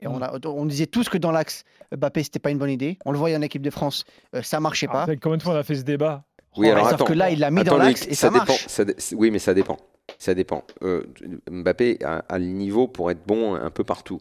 Et 0.00 0.08
on, 0.08 0.20
a- 0.20 0.36
on 0.44 0.66
disait 0.66 0.86
tous 0.86 1.08
que 1.08 1.16
dans 1.18 1.30
l'axe, 1.30 1.64
Mbappé, 1.96 2.24
c'était 2.24 2.40
pas 2.40 2.50
une 2.50 2.58
bonne 2.58 2.70
idée. 2.70 2.98
On 3.04 3.12
le 3.12 3.18
voyait 3.18 3.36
en 3.36 3.42
équipe 3.42 3.62
de 3.62 3.70
France, 3.70 4.04
euh, 4.34 4.42
ça 4.42 4.58
marchait 4.58 4.88
Ah, 4.90 5.06
pas. 5.06 5.16
Combien 5.16 5.36
de 5.38 5.42
fois 5.42 5.54
on 5.54 5.56
a 5.58 5.62
fait 5.62 5.76
ce 5.76 5.82
débat 5.82 6.24
Oui, 6.56 6.68
alors 6.68 6.86
sauf 6.86 6.94
attends. 6.94 7.04
que 7.04 7.12
là, 7.12 7.30
il 7.30 7.38
l'a 7.38 7.50
mis 7.52 7.60
Attends, 7.60 7.78
dans 7.78 7.84
l'axe 7.84 8.06
et 8.08 8.14
ça, 8.14 8.28
dépend. 8.28 8.44
marche. 8.46 8.66
ça 8.66 8.84
dé- 8.84 8.96
oui, 9.14 9.30
mais 9.30 9.38
ça 9.38 9.54
dépend. 9.54 9.76
Ça 10.18 10.34
dépend. 10.34 10.64
Euh, 10.82 11.04
Mbappé 11.48 11.98
a, 12.04 12.24
a 12.28 12.38
le 12.40 12.46
niveau 12.46 12.88
pour 12.88 13.12
être 13.12 13.24
bon 13.24 13.54
un 13.54 13.70
peu 13.70 13.84
partout. 13.84 14.20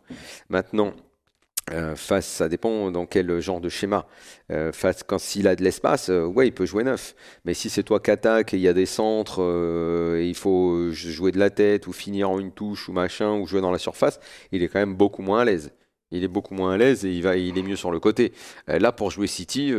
Maintenant, 0.49 0.93
euh, 1.71 1.95
face, 1.95 2.25
ça 2.27 2.49
dépend 2.49 2.91
dans 2.91 3.05
quel 3.05 3.39
genre 3.39 3.61
de 3.61 3.69
schéma. 3.69 4.05
Euh, 4.51 4.71
face, 4.71 5.03
quand 5.03 5.17
s'il 5.19 5.47
a 5.47 5.55
de 5.55 5.63
l'espace, 5.63 6.09
euh, 6.09 6.25
ouais, 6.25 6.47
il 6.47 6.51
peut 6.51 6.65
jouer 6.65 6.83
neuf. 6.83 7.15
Mais 7.45 7.53
si 7.53 7.69
c'est 7.69 7.83
toi 7.83 7.99
qui 7.99 8.11
attaque 8.11 8.53
et 8.53 8.57
il 8.57 8.63
y 8.63 8.67
a 8.67 8.73
des 8.73 8.85
centres, 8.85 9.41
et 10.17 10.27
il 10.27 10.35
faut 10.35 10.91
jouer 10.91 11.31
de 11.31 11.39
la 11.39 11.49
tête 11.49 11.87
ou 11.87 11.93
finir 11.93 12.29
en 12.29 12.39
une 12.39 12.51
touche 12.51 12.89
ou 12.89 12.93
machin 12.93 13.37
ou 13.37 13.47
jouer 13.47 13.61
dans 13.61 13.71
la 13.71 13.77
surface, 13.77 14.19
il 14.51 14.63
est 14.63 14.67
quand 14.67 14.79
même 14.79 14.95
beaucoup 14.95 15.21
moins 15.21 15.39
à 15.41 15.45
l'aise. 15.45 15.71
Il 16.13 16.25
est 16.25 16.27
beaucoup 16.27 16.53
moins 16.53 16.73
à 16.73 16.77
l'aise 16.77 17.05
et 17.05 17.11
il, 17.13 17.23
va, 17.23 17.37
il 17.37 17.57
est 17.57 17.63
mieux 17.63 17.77
sur 17.77 17.89
le 17.89 18.01
côté. 18.01 18.33
Là, 18.67 18.91
pour 18.91 19.11
jouer 19.11 19.27
City, 19.27 19.73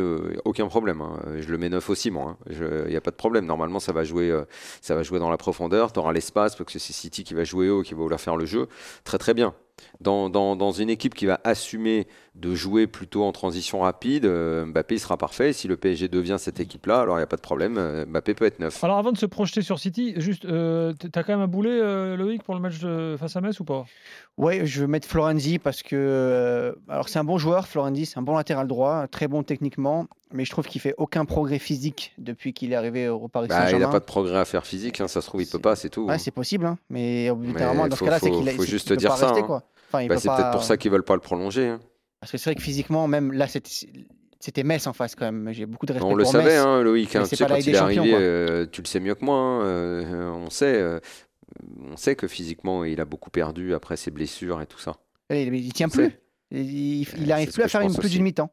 aucun 0.47 0.67
problème. 0.67 1.03
hein. 1.03 1.21
Je 1.38 1.50
le 1.50 1.59
mets 1.59 1.69
neuf 1.69 1.91
aussi, 1.91 2.11
moi. 2.11 2.38
hein. 2.50 2.53
Il 2.87 2.91
n'y 2.91 2.97
a 2.97 3.03
pas 3.03 3.11
de 3.11 3.17
problème. 3.17 3.45
Normalement, 3.45 3.81
ça 3.81 3.93
va 3.93 4.03
jouer, 4.03 4.35
ça 4.81 4.95
va 4.95 5.03
jouer 5.03 5.19
dans 5.19 5.29
la 5.29 5.37
profondeur. 5.37 5.93
Tu 5.93 5.99
auras 5.99 6.15
l'espace 6.15 6.56
parce 6.56 6.73
que 6.73 6.79
c'est 6.79 6.95
City 6.95 7.23
qui 7.23 7.35
va 7.35 7.45
jouer 7.45 7.69
haut, 7.69 7.83
qui 7.83 7.93
va 7.93 8.00
vouloir 8.00 8.21
faire 8.21 8.37
le 8.38 8.47
jeu. 8.47 8.67
Très, 9.05 9.19
très 9.19 9.35
bien. 9.35 9.55
Dans, 10.02 10.28
dans- 10.31 10.56
une 10.72 10.90
équipe 10.90 11.14
qui 11.14 11.26
va 11.26 11.40
assumer 11.44 12.06
de 12.34 12.55
jouer 12.55 12.87
plutôt 12.87 13.25
en 13.25 13.32
transition 13.32 13.81
rapide, 13.81 14.25
euh, 14.25 14.64
Mbappé 14.64 14.94
il 14.94 14.99
sera 14.99 15.19
parfait. 15.19 15.52
Si 15.52 15.69
le 15.69 15.76
PSG 15.76 16.08
devient 16.08 16.37
cette 16.38 16.61
équipe-là, 16.61 17.00
alors 17.02 17.17
il 17.17 17.20
n'y 17.20 17.25
a 17.25 17.26
pas 17.26 17.37
de 17.37 17.43
problème. 17.43 17.76
euh, 17.76 18.06
Mbappé 18.06 18.32
peut 18.34 18.46
être 18.46 18.58
neuf. 18.58 18.82
Alors 18.82 18.96
avant 18.96 19.12
de 19.12 19.19
se 19.19 19.26
projeter 19.26 19.61
sur 19.61 19.79
City, 19.79 20.14
juste, 20.17 20.46
euh, 20.46 20.94
t- 20.94 21.11
t'as 21.11 21.25
quand 21.25 21.32
même 21.34 21.43
un 21.43 21.46
boulet, 21.46 21.70
euh, 21.70 22.17
Loïc, 22.17 22.43
pour 22.43 22.55
le 22.55 22.61
match 22.61 22.79
de- 22.79 23.17
face 23.20 23.37
à 23.37 23.43
Metz 23.43 23.61
ou 23.61 23.64
pas? 23.64 23.84
Ouais, 24.38 24.64
je 24.64 24.81
vais 24.81 24.87
mettre 24.87 25.06
Florenzi 25.06 25.58
parce 25.58 25.82
que 25.82 25.94
euh, 25.94 26.73
alors 26.88 27.11
c'est 27.11 27.19
un 27.19 27.25
bon 27.25 27.37
joueur, 27.37 27.69
Florenzi, 27.69 28.06
c'est 28.06 28.19
un 28.19 28.23
bon 28.23 28.35
latéral 28.35 28.67
droit, 28.67 29.06
très 29.08 29.28
bon 29.28 29.43
techniquement, 29.43 30.06
mais 30.32 30.46
je 30.46 30.50
trouve 30.50 30.67
qu'il 30.67 30.81
fait 30.81 30.94
aucun 30.96 31.26
progrès 31.26 31.58
physique 31.58 32.14
depuis 32.17 32.55
qu'il 32.55 32.73
est 32.73 32.76
arrivé 32.76 33.08
au 33.11 33.28
Paris 33.28 33.49
Bah, 33.49 33.56
il 33.58 33.62
Saint-Germain. 33.64 33.85
n'a 33.87 33.93
pas 33.93 34.00
de 34.00 34.05
progrès 34.06 34.38
à 34.38 34.46
faire 34.46 34.64
physique. 34.64 35.02
hein, 35.02 35.06
ça 35.08 35.20
se 35.20 35.26
trouve, 35.26 35.43
il 35.43 35.49
peut 35.49 35.58
pas, 35.58 35.76
c'est 35.76 35.90
tout. 35.90 36.06
Ouais, 36.06 36.19
c'est 36.19 36.31
possible, 36.31 36.64
hein, 36.64 36.78
mais 36.88 37.31
moment, 37.31 37.88
dans 37.88 37.94
ce 37.96 38.02
cas-là, 38.05 38.19
c'est 38.19 38.31
faut- 38.31 38.38
qu'il 38.38 38.49
a- 38.49 38.52
faut 38.52 38.62
juste 38.64 38.87
il 38.87 38.90
peut 38.90 38.96
dire 38.96 39.11
pas 39.11 39.17
ça, 39.17 39.26
rester, 39.26 39.43
hein. 39.43 39.46
quoi. 39.46 39.62
Enfin, 39.90 40.00
il 40.02 40.08
Bah, 40.08 40.14
peut 40.14 40.20
c'est 40.23 40.28
pas- 40.28 40.37
peut-être 40.38 40.50
pour 40.52 40.64
ça 40.64 40.78
qu'ils 40.78 40.90
veulent 40.90 41.02
pas 41.05 41.12
le 41.14 41.20
prolonger. 41.20 41.69
hein. 41.69 41.81
Parce 42.23 42.31
que 42.31 42.39
c'est 42.39 42.51
vrai 42.51 42.55
que 42.55 42.63
physiquement, 42.63 43.09
même 43.09 43.33
là, 43.33 43.49
c'était 43.49 44.63
Metz 44.63 44.87
en 44.87 44.93
face 44.93 45.17
quand 45.17 45.25
même. 45.25 45.53
J'ai 45.53 45.67
beaucoup 45.67 45.87
de 45.87 45.93
respect 45.93 46.09
On 46.09 46.15
le 46.15 46.23
pour 46.23 46.31
savait, 46.31 46.45
Metz. 46.51 46.59
hein, 46.61 46.81
Loïc. 46.81 47.17
hein, 47.17 47.19
mais 47.19 47.25
tu 47.25 47.31
c'est 47.31 47.37
sais, 47.37 47.47
quand 47.49 47.57
il 47.57 47.65
des 47.65 47.71
est 47.71 47.75
Champions, 47.75 48.03
arrivé, 48.03 48.15
euh, 48.17 48.65
tu 48.71 48.81
le 48.81 48.87
sais 48.87 49.01
mieux 49.01 49.17
que 49.17 49.25
moi. 49.25 49.37
hein, 49.37 49.63
euh, 49.65 50.31
on 50.31 50.49
sait, 50.49 50.81
euh, 50.81 51.01
on 51.81 51.97
sait 51.97 52.15
que 52.15 52.29
physiquement, 52.29 52.85
il 52.85 53.01
a 53.01 53.05
beaucoup 53.05 53.31
perdu 53.31 53.75
après 53.75 53.97
ses 53.97 54.13
blessures 54.13 54.61
et 54.63 54.67
tout 54.67 54.79
ça. 54.79 54.97
Allez, 55.31 55.43
Il, 55.43 55.55
il 55.57 55.73
tient 55.73 55.89
On 55.89 55.91
plus. 55.91 56.05
sait. 56.11 56.21
Il, 56.53 56.61
il- 57.01 57.07
c'est 57.07 57.19
il 57.19 57.33
arrive 57.33 57.49
ce 57.49 57.55
plus 57.55 57.63
à 57.65 57.69
faire 57.69 57.81
une, 57.81 57.93
plus 57.93 58.11
d'une 58.11 58.23
mi-temps. 58.23 58.53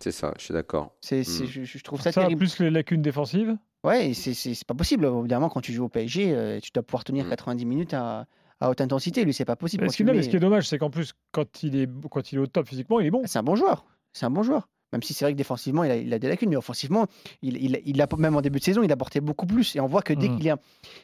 C'est 0.00 0.10
ça, 0.12 0.34
je 0.36 0.42
suis 0.44 0.52
d'accord. 0.52 0.94
C'est, 1.00 1.22
c'est- 1.22 1.44
Mm. 1.44 1.48
je, 1.48 1.64
je 1.64 1.84
trouve 1.84 2.00
ça, 2.00 2.10
Ça, 2.10 2.22
terrible. 2.22 2.40
plus 2.40 2.58
les 2.58 2.70
lacunes 2.70 3.02
défensives? 3.02 3.56
Ouais, 3.84 4.10
et 4.10 4.14
c'est, 4.14 4.64
pas 4.66 4.74
possible. 4.74 5.06
Évidemment, 5.06 5.48
quand 5.48 5.60
tu 5.60 5.72
joues 5.72 5.84
au 5.84 5.88
PSG, 5.88 6.32
euh, 6.34 6.58
tu 6.60 6.70
dois 6.74 6.82
pouvoir 6.82 7.04
tenir 7.04 7.24
Mm. 7.26 7.30
90 7.30 7.64
minutes 7.66 7.94
à, 7.94 8.26
à 8.60 8.70
haute 8.70 8.80
intensité. 8.80 9.24
Lui, 9.24 9.34
c'est 9.34 9.44
pas 9.44 9.56
possible. 9.56 9.84
Mais 9.84 9.90
ce, 9.90 9.96
qui, 9.96 10.04
mais 10.04 10.22
ce 10.22 10.34
est 10.36 10.40
dommage, 10.40 10.68
c'est 10.68 10.78
qu'en 10.78 10.90
plus, 10.90 11.12
quand 11.32 11.62
il, 11.62 11.76
est, 11.76 11.88
quand 12.10 12.32
il 12.32 12.36
est 12.36 12.40
au 12.40 12.46
top 12.46 12.66
physiquement, 12.68 13.00
il 13.00 13.06
est 13.06 13.10
bon. 13.10 13.22
C'est 13.26 13.38
un 13.38 13.42
bon 13.42 13.56
joueur. 13.56 13.84
C'est 14.12 14.26
un 14.26 14.30
bon 14.30 14.42
joueur. 14.42 14.68
Même 14.92 15.02
si 15.02 15.14
c'est 15.14 15.24
vrai 15.24 15.32
que 15.32 15.36
défensivement, 15.38 15.82
il 15.84 15.90
a, 15.90 15.96
il 15.96 16.14
a 16.14 16.18
des 16.18 16.28
lacunes, 16.28 16.48
mais 16.48 16.56
offensivement, 16.56 17.06
il, 17.42 17.56
il, 17.62 17.80
il 17.84 18.00
a, 18.00 18.06
même 18.18 18.36
en 18.36 18.40
début 18.40 18.60
de 18.60 18.64
saison, 18.64 18.82
il 18.84 18.92
apportait 18.92 19.20
beaucoup 19.20 19.44
plus. 19.46 19.74
Et 19.76 19.80
on 19.80 19.86
voit 19.86 20.00
que 20.02 20.12
dès 20.14 20.28
Mhm. 20.28 20.36
qu'il 20.38 20.46
est. 20.46 20.50
un- 20.50 20.58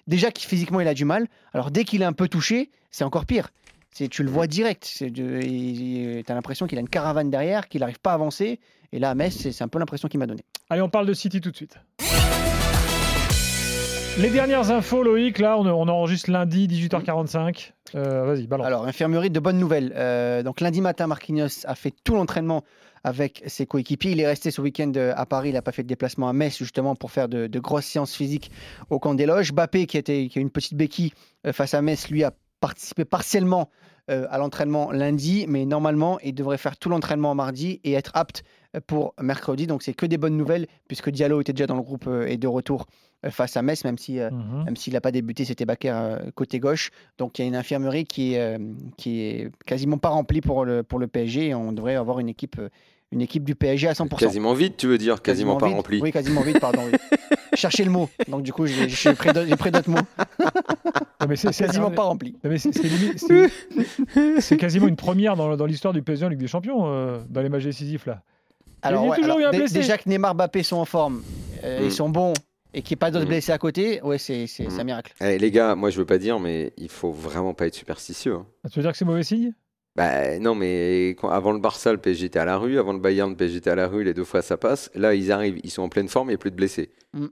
Déjà, 0.06 0.30
qu'il- 0.30 0.48
physiquement, 0.48 0.80
il 0.80 0.86
a 0.88 0.94
du 0.94 1.04
mal. 1.04 1.26
Alors, 1.52 1.70
dès 1.70 1.84
qu'il 1.84 2.00
est 2.00 2.04
un 2.06 2.12
peu 2.12 2.28
touché, 2.28 2.70
c'est 2.90 3.04
encore 3.04 3.26
pire. 3.26 3.48
C'est, 3.94 4.08
tu 4.08 4.22
le 4.22 4.30
vois 4.30 4.46
direct. 4.46 5.02
Tu 5.14 6.24
as 6.26 6.34
l'impression 6.34 6.66
qu'il 6.66 6.78
a 6.78 6.80
une 6.80 6.88
caravane 6.88 7.28
derrière, 7.28 7.68
qu'il 7.68 7.80
n'arrive 7.80 8.00
pas 8.00 8.12
à 8.12 8.14
avancer. 8.14 8.60
Et 8.92 8.98
là, 8.98 9.10
à 9.10 9.14
Metz, 9.14 9.34
c'est, 9.36 9.52
c'est 9.52 9.64
un 9.64 9.68
peu 9.68 9.78
l'impression 9.78 10.08
qu'il 10.08 10.20
m'a 10.20 10.26
donné. 10.26 10.42
Allez, 10.70 10.80
on 10.80 10.88
parle 10.88 11.06
de 11.06 11.12
City 11.14 11.40
tout 11.40 11.50
de 11.50 11.56
suite. 11.56 11.76
Les 14.18 14.28
dernières 14.28 14.70
infos, 14.70 15.02
Loïc, 15.02 15.38
là, 15.38 15.56
on, 15.58 15.88
enregistre 15.88 16.30
lundi 16.30 16.68
18h45. 16.68 17.72
Euh, 17.94 18.26
Vas-y, 18.26 18.46
balance. 18.46 18.66
Alors, 18.66 18.84
infirmerie 18.84 19.30
de 19.30 19.40
bonnes 19.40 19.58
nouvelles. 19.58 19.90
Euh, 19.96 20.42
donc, 20.42 20.60
lundi 20.60 20.82
matin, 20.82 21.06
Marquinhos 21.06 21.64
a 21.64 21.74
fait 21.74 21.94
tout 22.04 22.14
l'entraînement 22.14 22.62
avec 23.04 23.42
ses 23.46 23.64
coéquipiers. 23.64 24.10
Il 24.10 24.20
est 24.20 24.26
resté 24.26 24.50
ce 24.50 24.60
week-end 24.60 24.92
euh, 24.96 25.14
à 25.16 25.24
Paris. 25.24 25.48
Il 25.48 25.54
n'a 25.54 25.62
pas 25.62 25.72
fait 25.72 25.82
de 25.82 25.88
déplacement 25.88 26.28
à 26.28 26.34
Metz, 26.34 26.58
justement, 26.58 26.94
pour 26.94 27.10
faire 27.10 27.26
de, 27.26 27.58
grosses 27.58 27.86
séances 27.86 28.14
physiques 28.14 28.50
au 28.90 28.98
camp 28.98 29.14
des 29.14 29.24
loges. 29.24 29.54
Bappé, 29.54 29.86
qui, 29.86 29.96
était, 29.96 30.28
qui 30.28 30.38
a 30.38 30.42
une 30.42 30.50
petite 30.50 30.74
béquille 30.74 31.12
face 31.50 31.72
à 31.72 31.80
Metz, 31.80 32.10
lui 32.10 32.22
a 32.22 32.32
participé 32.60 33.06
partiellement 33.06 33.70
à 34.08 34.36
l'entraînement 34.36 34.90
lundi, 34.92 35.46
mais 35.48 35.64
normalement, 35.64 36.18
il 36.20 36.34
devrait 36.34 36.58
faire 36.58 36.76
tout 36.76 36.90
l'entraînement 36.90 37.34
mardi 37.34 37.80
et 37.82 37.92
être 37.92 38.10
apte 38.14 38.42
pour 38.86 39.14
mercredi. 39.20 39.66
Donc, 39.66 39.82
c'est 39.82 39.94
que 39.94 40.06
des 40.06 40.18
bonnes 40.18 40.36
nouvelles, 40.36 40.66
puisque 40.86 41.08
Diallo 41.08 41.40
était 41.40 41.52
déjà 41.52 41.66
dans 41.66 41.76
le 41.76 41.82
groupe 41.82 42.08
et 42.26 42.36
de 42.36 42.46
retour 42.46 42.86
face 43.30 43.56
à 43.56 43.62
Metz, 43.62 43.84
même 43.84 43.98
si 43.98 44.18
euh, 44.18 44.30
Mhm. 44.30 44.64
même 44.64 44.76
s'il 44.76 44.92
n'a 44.94 45.00
pas 45.00 45.12
débuté, 45.12 45.44
c'était 45.44 45.64
Bakker 45.64 45.92
euh, 45.94 46.18
côté 46.34 46.58
gauche. 46.58 46.90
Donc 47.18 47.38
il 47.38 47.42
y 47.42 47.44
a 47.44 47.48
une 47.48 47.56
infirmerie 47.56 48.04
qui 48.04 48.34
est, 48.34 48.40
euh, 48.40 48.58
qui 48.96 49.20
est 49.22 49.50
quasiment 49.66 49.98
pas 49.98 50.08
remplie 50.08 50.40
pour 50.40 50.64
le, 50.64 50.82
pour 50.82 50.98
le 50.98 51.06
PSG. 51.06 51.48
Et 51.48 51.54
on 51.54 51.72
devrait 51.72 51.94
avoir 51.96 52.18
une 52.20 52.28
équipe, 52.28 52.58
euh, 52.58 52.68
une 53.12 53.20
équipe 53.20 53.44
du 53.44 53.54
PSG 53.54 53.88
à 53.88 53.92
100%. 53.94 54.16
Quasiment 54.16 54.54
vide, 54.54 54.76
tu 54.76 54.86
veux 54.86 54.98
dire 54.98 55.20
Quasiment, 55.22 55.56
pas 55.58 55.66
vide. 55.66 55.76
rempli. 55.76 56.00
Oui, 56.02 56.10
quasiment 56.12 56.40
vide, 56.40 56.58
pardon. 56.60 56.80
oui. 56.90 56.98
Chercher 57.54 57.84
le 57.84 57.90
mot. 57.90 58.08
Donc 58.28 58.42
du 58.42 58.52
coup, 58.52 58.64
j'ai 58.66 59.12
pris 59.14 59.32
d'autres 59.32 59.90
mots. 59.90 59.98
Non, 61.20 61.28
mais 61.28 61.36
c'est 61.36 61.56
Quasiment 61.56 61.92
pas 61.92 62.02
rempli. 62.02 62.34
c'est- 64.40 64.56
quasiment 64.56 64.88
une 64.88 64.96
première 64.96 65.36
dans, 65.36 65.56
dans 65.56 65.66
l'histoire 65.66 65.94
du 65.94 66.02
PSG 66.02 66.26
en 66.26 66.28
Ligue 66.28 66.40
des 66.40 66.48
Champions, 66.48 66.82
euh, 66.86 67.20
dans 67.28 67.42
les 67.42 67.48
matchs 67.48 67.64
décisifs. 67.64 68.06
Là. 68.06 68.22
Alors, 68.82 69.04
y 69.04 69.06
a 69.06 69.10
ouais, 69.10 69.16
toujours 69.18 69.36
alors, 69.36 69.52
déjà 69.52 69.98
que 69.98 70.08
Neymar, 70.08 70.34
Mbappé 70.34 70.62
sont 70.64 70.76
en 70.78 70.84
forme, 70.84 71.22
euh, 71.64 71.80
Mm. 71.80 71.84
ils 71.84 71.92
sont 71.92 72.08
bons 72.08 72.32
et 72.74 72.82
qu'il 72.82 72.94
n'y 72.94 72.98
ait 72.98 73.04
pas 73.04 73.10
d'autres 73.10 73.24
Mm. 73.26 73.28
blessés 73.28 73.52
à 73.52 73.58
côté, 73.58 74.00
ouais, 74.02 74.18
c'est 74.18 74.46
c'est- 74.46 74.68
c'est 74.70 74.80
un 74.80 74.82
Mm. 74.84 74.86
miracle. 74.86 75.14
Eh, 75.20 75.38
les 75.38 75.50
gars, 75.50 75.74
moi 75.74 75.90
je 75.90 75.98
veux 75.98 76.04
pas 76.06 76.18
dire, 76.18 76.38
mais 76.40 76.72
il 76.76 76.88
faut 76.88 77.12
vraiment 77.12 77.54
pas 77.54 77.66
être 77.66 77.74
superstitieux. 77.74 78.34
hein. 78.34 78.46
Tu 78.70 78.78
veux 78.78 78.82
dire 78.82 78.92
que 78.92 78.98
c'est 78.98 79.04
mauvais 79.04 79.22
signe? 79.22 79.52
Bah 79.94 80.38
non, 80.38 80.54
mais 80.54 81.10
quand- 81.20 81.28
avant 81.28 81.52
le 81.52 81.58
Barça, 81.58 81.92
le 81.92 81.98
PSG 81.98 82.26
était 82.26 82.38
à 82.38 82.46
la 82.46 82.56
rue. 82.56 82.78
Avant 82.78 82.94
le 82.94 82.98
Bayern, 82.98 83.28
le 83.30 83.36
PSG 83.36 83.58
était 83.58 83.68
à 83.70 83.74
la 83.74 83.88
rue. 83.88 84.04
Les 84.04 84.14
deux 84.14 84.24
fois, 84.24 84.40
ça 84.40 84.56
passe. 84.56 84.90
Là, 84.94 85.14
ils 85.14 85.30
arrivent, 85.30 85.60
ils 85.64 85.70
sont 85.70 85.82
en 85.82 85.90
pleine 85.90 86.08
forme, 86.08 86.28
il 86.28 86.30
n'y 86.32 86.36
a 86.36 86.38
plus 86.38 86.50
de 86.50 86.56
blessés. 86.56 86.90
Mm. 87.12 87.26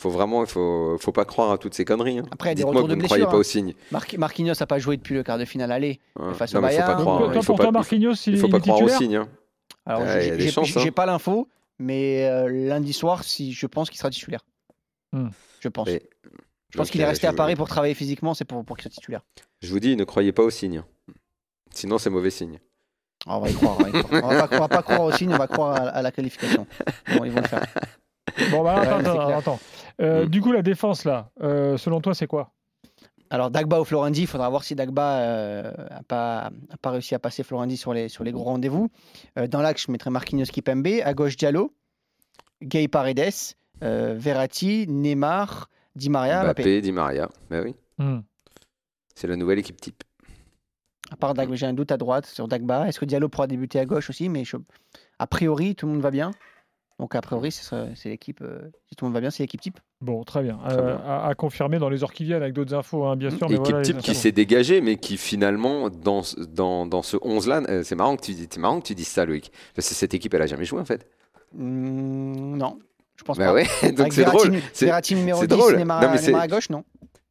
Faut 0.00 0.10
vraiment, 0.10 0.44
il 0.44 0.48
faut, 0.48 0.96
faut 1.00 1.10
pas 1.10 1.24
croire 1.24 1.50
à 1.50 1.58
toutes 1.58 1.74
ces 1.74 1.84
conneries. 1.84 2.20
hein. 2.20 2.24
Après, 2.30 2.50
il 2.50 2.50
y 2.50 2.52
a 2.52 2.54
des 2.54 2.58
Dites-moi 2.62 2.70
retours 2.82 2.86
que 2.86 2.90
de 2.90 2.94
vous 2.94 3.02
ne 3.02 3.06
croyez 3.06 3.22
blessures, 3.24 3.30
pas 3.32 3.36
hein. 3.36 3.40
au 3.40 3.42
signe. 3.42 3.74
Marqui- 3.90 4.16
Marquinhos 4.16 4.54
n'a 4.60 4.66
pas 4.66 4.78
joué 4.78 4.96
depuis 4.96 5.14
le 5.16 5.24
quart 5.24 5.38
de 5.38 5.44
finale 5.44 5.72
aller. 5.72 5.98
hein. 6.20 6.34
face 6.34 6.54
Non, 6.54 6.60
au 6.60 6.62
mais 6.62 6.70
faut 6.70 6.76
pas 6.76 6.82
Bayern. 6.86 7.00
croire. 7.02 7.18
Donc, 7.18 7.28
il 7.34 7.42
faut 7.42 7.54
pas, 7.54 7.56
toi, 7.56 7.64
il 7.64 7.66
faut- 7.66 7.72
Marquinhos, 7.72 8.12
il, 8.28 8.34
il 8.34 8.38
faut 8.38 8.48
pas 8.48 8.60
croire 8.60 8.76
au 8.76 8.80
titulaire? 8.82 8.98
signe. 8.98 9.16
hein. 9.16 9.28
Alors, 9.84 10.02
Ouais, 10.02 10.36
j'ai 10.38 10.88
hein. 10.88 10.92
pas 10.94 11.06
l'info, 11.06 11.48
mais 11.80 12.28
euh, 12.28 12.46
lundi 12.68 12.92
soir, 12.92 13.24
si, 13.24 13.52
je 13.52 13.66
pense 13.66 13.90
qu'il 13.90 13.98
sera 13.98 14.10
titulaire. 14.10 14.44
Hmm. 15.12 15.28
Je 15.60 15.68
pense. 15.68 15.86
Mais- 15.88 16.02
je 16.70 16.76
pense 16.76 16.90
qu'il 16.90 17.00
est 17.00 17.04
euh, 17.04 17.08
resté 17.08 17.26
je- 17.26 17.32
à 17.32 17.34
Paris 17.34 17.56
pour 17.56 17.66
travailler 17.68 17.94
physiquement, 17.94 18.34
c'est 18.34 18.44
pour, 18.44 18.62
pour 18.64 18.76
qu'il 18.76 18.82
soit 18.82 18.90
titulaire. 18.90 19.22
Je 19.62 19.70
vous 19.72 19.80
dis, 19.80 19.96
ne 19.96 20.04
croyez 20.04 20.32
pas 20.32 20.42
au 20.42 20.50
signe. 20.50 20.82
Sinon, 21.70 21.96
c'est 21.98 22.10
mauvais 22.10 22.30
signe. 22.30 22.58
Ah, 23.26 23.38
on 23.38 23.40
va 23.40 23.50
y 23.50 23.54
croire. 23.54 23.76
On 23.78 23.82
va, 23.84 23.88
y 23.88 24.02
croire. 24.02 24.22
On 24.24 24.28
va 24.28 24.46
pas, 24.48 24.56
on 24.56 24.60
va 24.60 24.68
pas 24.68 24.82
croire 24.82 25.02
au 25.02 25.12
signe, 25.12 25.32
on 25.32 25.38
va 25.38 25.46
croire 25.46 25.76
à, 25.76 25.88
à 25.88 26.02
la 26.02 26.12
qualification. 26.12 26.66
Bon, 27.16 27.24
ils 27.24 27.32
vont 27.32 27.40
le 27.40 27.48
faire. 27.48 27.64
Bon, 28.50 28.62
bah, 28.62 28.80
attends, 28.80 29.28
attends. 29.38 29.60
Euh, 30.00 30.26
Mm. 30.26 30.28
Du 30.28 30.40
coup, 30.40 30.52
la 30.52 30.62
défense, 30.62 31.04
là, 31.04 31.30
euh, 31.42 31.76
selon 31.76 32.00
toi, 32.00 32.14
c'est 32.14 32.26
quoi? 32.28 32.52
Alors, 33.30 33.50
Dagba 33.50 33.80
ou 33.80 33.84
Florendi, 33.84 34.22
il 34.22 34.26
faudra 34.26 34.48
voir 34.48 34.62
si 34.62 34.74
Dagba 34.74 35.72
n'a 35.90 36.02
pas, 36.06 36.50
a 36.70 36.76
pas 36.80 36.90
réussi 36.90 37.14
à 37.14 37.18
passer 37.18 37.42
Florendi 37.42 37.76
sur 37.76 37.92
les, 37.92 38.08
sur 38.08 38.22
les 38.24 38.30
gros 38.32 38.44
rendez-vous. 38.44 38.90
Euh, 39.38 39.46
dans 39.48 39.60
l'axe, 39.60 39.84
je 39.86 39.92
mettrai 39.92 40.10
Marquinhos 40.10 40.44
Kipembe. 40.46 40.86
À 41.04 41.12
gauche, 41.14 41.36
Diallo, 41.36 41.74
Gay 42.62 42.86
Paredes, 42.88 43.18
euh, 43.18 43.32
Verratti, 43.80 44.86
Neymar, 44.88 45.68
Di 45.94 46.10
Maria, 46.10 46.42
Mbappé. 46.44 46.62
Mbappé, 46.62 46.80
Di 46.80 46.92
Maria. 46.92 47.28
Bah 47.50 47.60
oui, 47.64 47.74
Hmm. 47.98 48.20
c'est 49.14 49.26
la 49.26 49.36
nouvelle 49.36 49.58
équipe 49.58 49.80
type. 49.80 50.02
À 51.10 51.16
part 51.16 51.32
Dagba, 51.34 51.54
j'ai 51.54 51.66
un 51.66 51.72
doute 51.72 51.90
à 51.90 51.96
droite 51.96 52.26
sur 52.26 52.48
Dagba. 52.48 52.86
Est-ce 52.86 53.00
que 53.00 53.04
Diallo 53.06 53.28
pourra 53.28 53.46
débuter 53.46 53.78
à 53.80 53.86
gauche 53.86 54.10
aussi 54.10 54.28
Mais 54.28 54.44
je- 54.44 54.56
a 55.18 55.26
priori, 55.26 55.74
tout 55.74 55.86
le 55.86 55.92
monde 55.92 56.02
va 56.02 56.10
bien. 56.10 56.32
Donc 56.98 57.14
a 57.14 57.20
priori, 57.20 57.50
c'est 57.52 58.08
l'équipe, 58.08 58.40
euh, 58.42 58.58
si 58.88 58.96
tout 58.96 59.04
le 59.04 59.08
monde 59.08 59.14
va 59.14 59.20
bien, 59.20 59.30
c'est 59.30 59.42
l'équipe 59.44 59.60
type. 59.60 59.78
Bon, 60.00 60.22
très 60.24 60.42
bien. 60.42 60.58
Très 60.68 60.78
Euh, 60.78 60.96
bien. 60.96 61.04
À, 61.06 61.28
à 61.28 61.34
confirmer 61.34 61.78
dans 61.78 61.88
les 61.88 62.02
heures 62.02 62.12
qui 62.12 62.24
viennent 62.24 62.42
avec 62.42 62.52
d'autres 62.54 62.74
infos, 62.74 63.04
hein, 63.06 63.16
bien 63.16 63.30
sûr. 63.30 63.48
mais 63.48 63.54
Équipe 63.54 63.66
voilà 63.66 63.78
les 63.78 63.84
type 63.84 63.98
qui 63.98 64.14
s'est 64.16 64.32
dégagée, 64.32 64.80
mais 64.80 64.96
qui 64.96 65.16
finalement, 65.16 65.90
dans, 65.90 66.22
ce- 66.24 66.40
dans, 66.40 66.86
dans 66.86 67.02
ce 67.02 67.16
11-là, 67.16 67.62
euh, 67.68 67.82
c'est 67.84 67.94
marrant, 67.94 68.16
que 68.16 68.22
tu 68.26 68.58
marrant 68.60 68.80
que 68.80 68.86
tu 68.86 68.94
dises 68.96 69.08
ça, 69.08 69.24
Loïc. 69.24 69.50
Parce 69.74 69.88
que 69.88 69.94
cette 69.94 70.12
équipe, 70.12 70.34
elle 70.34 70.42
a 70.42 70.46
jamais 70.46 70.64
joué, 70.64 70.80
en 70.80 70.84
fait. 70.84 71.08
Hmm, 71.54 72.56
non, 72.56 72.78
je 73.18 73.24
pense 73.24 73.36
Bah 73.38 73.46
pas. 73.46 73.54
ouais, 73.54 73.66
donc 73.92 74.12
c'est 74.12 74.24
drôle. 74.24 74.58
C'est- 74.72 74.86
Verratti 74.86 75.14
numéro 75.14 75.40
c'est 75.40 75.46
10, 75.48 75.56
drôle. 75.56 75.76
Neymar, 75.76 76.02
Non, 76.02 76.10
mais 76.12 76.18
c'est- 76.18 76.26
Neymar 76.28 76.42
à 76.42 76.48
gauche, 76.48 76.70
non? 76.70 76.84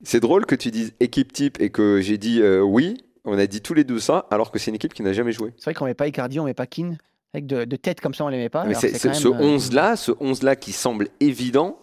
C'est 0.03 0.19
drôle 0.19 0.45
que 0.45 0.53
tu 0.55 0.69
dises 0.69 0.93
équipe 0.99 1.33
type 1.33 1.59
et 1.59 1.69
que 1.71 2.01
j'ai 2.01 2.17
dit 2.17 2.41
euh, 2.41 2.61
oui. 2.61 2.97
On 3.25 3.37
a 3.37 3.45
dit 3.47 3.61
tous 3.61 3.73
les 3.73 3.83
deux 3.83 3.99
ça, 3.99 4.25
alors 4.31 4.51
que 4.51 4.59
c'est 4.59 4.69
une 4.71 4.75
équipe 4.75 4.93
qui 4.93 5.03
n'a 5.03 5.11
jamais 5.11 5.33
joué. 5.33 5.51
C'est 5.57 5.65
vrai 5.65 5.73
qu'on 5.73 5.83
met 5.85 5.93
pas 5.93 6.07
Icardi, 6.07 6.39
on 6.39 6.45
met 6.45 6.53
pas 6.53 6.65
Keane. 6.67 6.97
Avec 7.33 7.45
de, 7.45 7.65
de 7.65 7.75
tête 7.75 7.99
comme 7.99 8.13
ça, 8.13 8.23
on 8.23 8.29
les 8.29 8.37
met 8.37 8.47
pas. 8.49 8.63
Mais 8.63 8.73
c'est- 8.73 8.97
ce 8.97 9.27
même, 9.27 9.41
euh, 9.41 9.57
11-là, 9.57 9.95
ce 9.97 10.11
11-là 10.13 10.55
qui 10.55 10.71
semble 10.71 11.09
évident, 11.19 11.77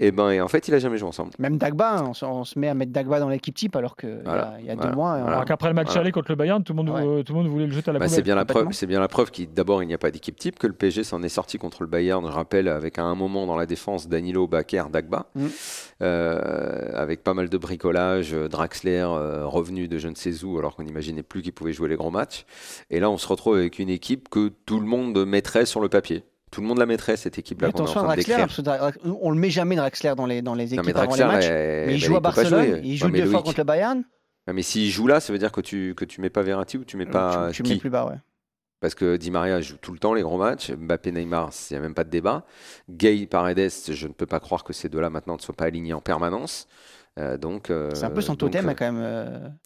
et 0.00 0.12
ben, 0.12 0.30
et 0.30 0.40
en 0.40 0.48
fait, 0.48 0.68
il 0.68 0.74
a 0.74 0.78
jamais 0.78 0.96
joué 0.96 1.08
ensemble. 1.08 1.32
Même 1.38 1.58
Dagba, 1.58 1.96
hein, 1.98 2.04
on, 2.08 2.14
se- 2.14 2.24
on 2.24 2.44
se 2.44 2.58
met 2.58 2.68
à 2.68 2.74
mettre 2.74 2.92
Dagba 2.92 3.18
dans 3.20 3.28
l'équipe 3.28 3.54
type 3.54 3.74
alors 3.76 3.96
qu'il 3.96 4.20
Voilà, 4.24 4.52
y 4.54 4.56
a, 4.56 4.60
il 4.60 4.66
y 4.66 4.70
a 4.70 4.74
voilà, 4.76 4.90
deux 4.90 4.96
mois. 4.96 5.10
voilà. 5.12 5.24
on- 5.24 5.28
Alors 5.28 5.44
qu'après 5.44 5.68
le 5.68 5.74
match 5.74 5.86
Voilà. 5.88 6.00
aller 6.02 6.12
contre 6.12 6.30
le 6.30 6.36
Bayern, 6.36 6.62
tout 6.62 6.72
le 6.72 6.76
monde, 6.76 6.90
Ouais. 6.90 7.02
euh, 7.04 7.22
tout 7.22 7.32
le 7.32 7.38
monde 7.40 7.48
voulait 7.48 7.66
le 7.66 7.72
jeter 7.72 7.90
à 7.90 7.92
la 7.92 7.98
Bah, 7.98 8.04
poubelle. 8.06 8.16
c'est 8.16 8.22
bien 8.22 8.34
la 8.36 8.44
preuve. 8.44 8.68
C'est 8.72 8.86
bien 8.86 9.00
la 9.00 9.08
preuve 9.08 9.30
qu'il 9.30 9.52
d'abord 9.52 9.82
il 9.82 9.86
n'y 9.86 9.94
a 9.94 9.98
pas 9.98 10.10
d'équipe 10.10 10.36
type, 10.38 10.58
que 10.58 10.66
le 10.66 10.72
PSG 10.72 11.04
s'en 11.04 11.22
est 11.22 11.28
sorti 11.28 11.58
contre 11.58 11.82
le 11.82 11.88
Bayern. 11.88 12.24
Je 12.26 12.32
rappelle 12.32 12.68
avec 12.68 12.98
à 12.98 13.02
un 13.04 13.14
moment 13.14 13.46
dans 13.46 13.56
la 13.56 13.66
défense 13.66 14.08
Danilo, 14.08 14.46
Bakker, 14.46 14.84
Dagba, 14.92 15.26
Mm. 15.34 15.46
Euh, 16.00 16.90
avec 16.94 17.24
pas 17.24 17.34
mal 17.34 17.48
de 17.48 17.58
bricolage, 17.58 18.32
euh, 18.32 18.48
Draxler 18.48 19.04
euh, 19.08 19.46
revenu 19.46 19.88
de 19.88 19.98
je 19.98 20.08
ne 20.08 20.14
sais 20.14 20.44
où 20.44 20.58
alors 20.58 20.76
qu'on 20.76 20.84
n'imaginait 20.84 21.22
plus 21.24 21.42
qu'il 21.42 21.52
pouvait 21.52 21.72
jouer 21.72 21.88
les 21.88 21.96
gros 21.96 22.10
matchs. 22.10 22.44
Et 22.90 23.00
là 23.00 23.10
on 23.10 23.18
se 23.18 23.26
retrouve 23.26 23.56
avec 23.56 23.78
une 23.78 23.88
équipe 23.90 24.28
que 24.28 24.52
tout 24.64 24.78
le 24.80 24.86
monde 24.86 25.24
mettrait 25.26 25.66
sur 25.66 25.80
le 25.80 25.88
papier. 25.88 26.22
Tout 26.50 26.60
le 26.60 26.66
monde 26.66 26.78
la 26.78 26.86
mettrait 26.86 27.16
cette 27.16 27.38
équipe-là 27.38 27.68
attention 27.68 28.00
à 28.00 28.14
Draxler, 28.14 28.36
parce 28.38 28.56
que 28.56 29.08
on 29.20 29.30
le 29.30 29.38
met 29.38 29.50
jamais 29.50 29.76
Draxler 29.76 30.14
dans 30.16 30.26
les, 30.26 30.42
dans 30.42 30.54
les 30.54 30.66
Non 30.66 30.82
équipes 30.82 30.94
mais 30.94 31.00
avant 31.00 31.14
les 31.14 31.24
matchs. 31.24 31.48
Mais 31.48 31.94
il 31.94 31.98
joue 31.98 32.16
à 32.16 32.20
Barcelone, 32.20 32.80
il 32.84 32.96
joue 32.96 33.10
deux 33.10 33.26
fois 33.26 33.42
contre 33.42 33.58
le 33.58 33.64
Bayern. 33.64 34.02
ouais, 34.46 34.52
mais 34.52 34.62
s'il 34.62 34.90
joue 34.90 35.06
là, 35.06 35.20
ça 35.20 35.32
veut 35.32 35.38
dire 35.38 35.52
que 35.52 35.60
tu 35.60 35.94
que 35.94 36.04
tu 36.04 36.20
mets 36.20 36.30
pas 36.30 36.42
Verratti 36.42 36.78
ou 36.78 36.84
tu 36.84 36.96
mets 36.96 37.06
pas 37.06 37.48
tu, 37.48 37.56
tu 37.56 37.62
le 37.62 37.66
qui 37.66 37.74
mets 37.74 37.80
plus 37.80 37.90
bas, 37.90 38.06
ouais. 38.06 38.16
Parce 38.80 38.94
que 38.94 39.16
Di 39.16 39.30
Maria 39.30 39.60
joue 39.60 39.76
tout 39.76 39.92
le 39.92 39.98
temps 39.98 40.14
les 40.14 40.22
gros 40.22 40.38
matchs. 40.38 40.70
Mbappé, 40.70 41.10
Neymar, 41.10 41.50
il 41.70 41.72
n'y 41.72 41.78
a 41.78 41.80
même 41.80 41.94
pas 41.94 42.04
de 42.04 42.10
débat. 42.10 42.44
Gay, 42.88 43.26
Paredes, 43.26 43.70
je 43.90 44.06
ne 44.06 44.12
peux 44.12 44.26
pas 44.26 44.38
croire 44.38 44.62
que 44.62 44.72
ces 44.72 44.88
deux-là 44.88 45.10
maintenant 45.10 45.34
ne 45.36 45.40
soient 45.40 45.56
pas 45.56 45.64
alignés 45.64 45.94
en 45.94 46.00
permanence. 46.00 46.68
Euh, 47.18 47.36
donc, 47.36 47.70
euh, 47.70 47.90
C'est 47.94 48.04
un 48.04 48.10
peu 48.10 48.20
son 48.20 48.36
totem 48.36 48.66
euh, 48.66 48.70
hein, 48.70 48.74
quand 48.78 48.92
même. 48.92 49.58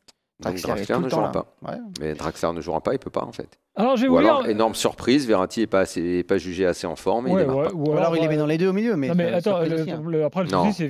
Euh, 0.45 0.51
donc 0.51 0.61
Draxler 0.61 0.95
est 0.95 0.99
ne 0.99 1.09
jouera 1.09 1.31
pas. 1.33 1.55
Ouais. 1.63 1.77
Mais 2.01 2.15
Draxler 2.15 2.53
ne 2.53 2.61
jouera 2.61 2.81
pas, 2.81 2.93
il 2.95 2.99
peut 2.99 3.11
pas 3.11 3.25
en 3.25 3.33
fait. 3.33 3.59
Alors, 3.75 3.97
je 3.97 4.03
vais 4.03 4.09
Ou 4.09 4.13
vous 4.13 4.19
alors, 4.19 4.43
lire. 4.43 4.51
énorme 4.51 4.75
surprise, 4.75 5.27
Verratti 5.27 5.61
n'est 5.61 5.67
pas, 5.67 5.81
assez- 5.81 6.19
est 6.19 6.25
pas 6.25 6.37
jugé 6.37 6.67
assez 6.67 6.87
en 6.87 6.95
forme 6.97 7.29
et 7.29 7.31
il 7.31 7.35
ouais, 7.37 7.45
pas. 7.47 7.73
ou 7.73 7.89
Ou 7.91 7.93
alors 7.97 8.15
il 8.15 8.21
les 8.21 8.27
ouais. 8.27 8.33
met 8.35 8.37
dans 8.37 8.47
les 8.47 8.59
deux 8.59 8.69
au 8.69 8.73
milieu. 8.75 8.97
Mais, 8.97 9.09
Non, 9.09 9.15
mais 9.15 9.31
ça- 9.31 9.37
attends, 9.37 9.51
surprise 9.65 9.71
le- 9.73 9.81
aussi, 9.83 9.91
hein. 9.93 10.03
le- 10.07 10.25
après 10.25 10.43
le 10.45 10.51
Non. 10.51 10.65
souci, 10.73 10.89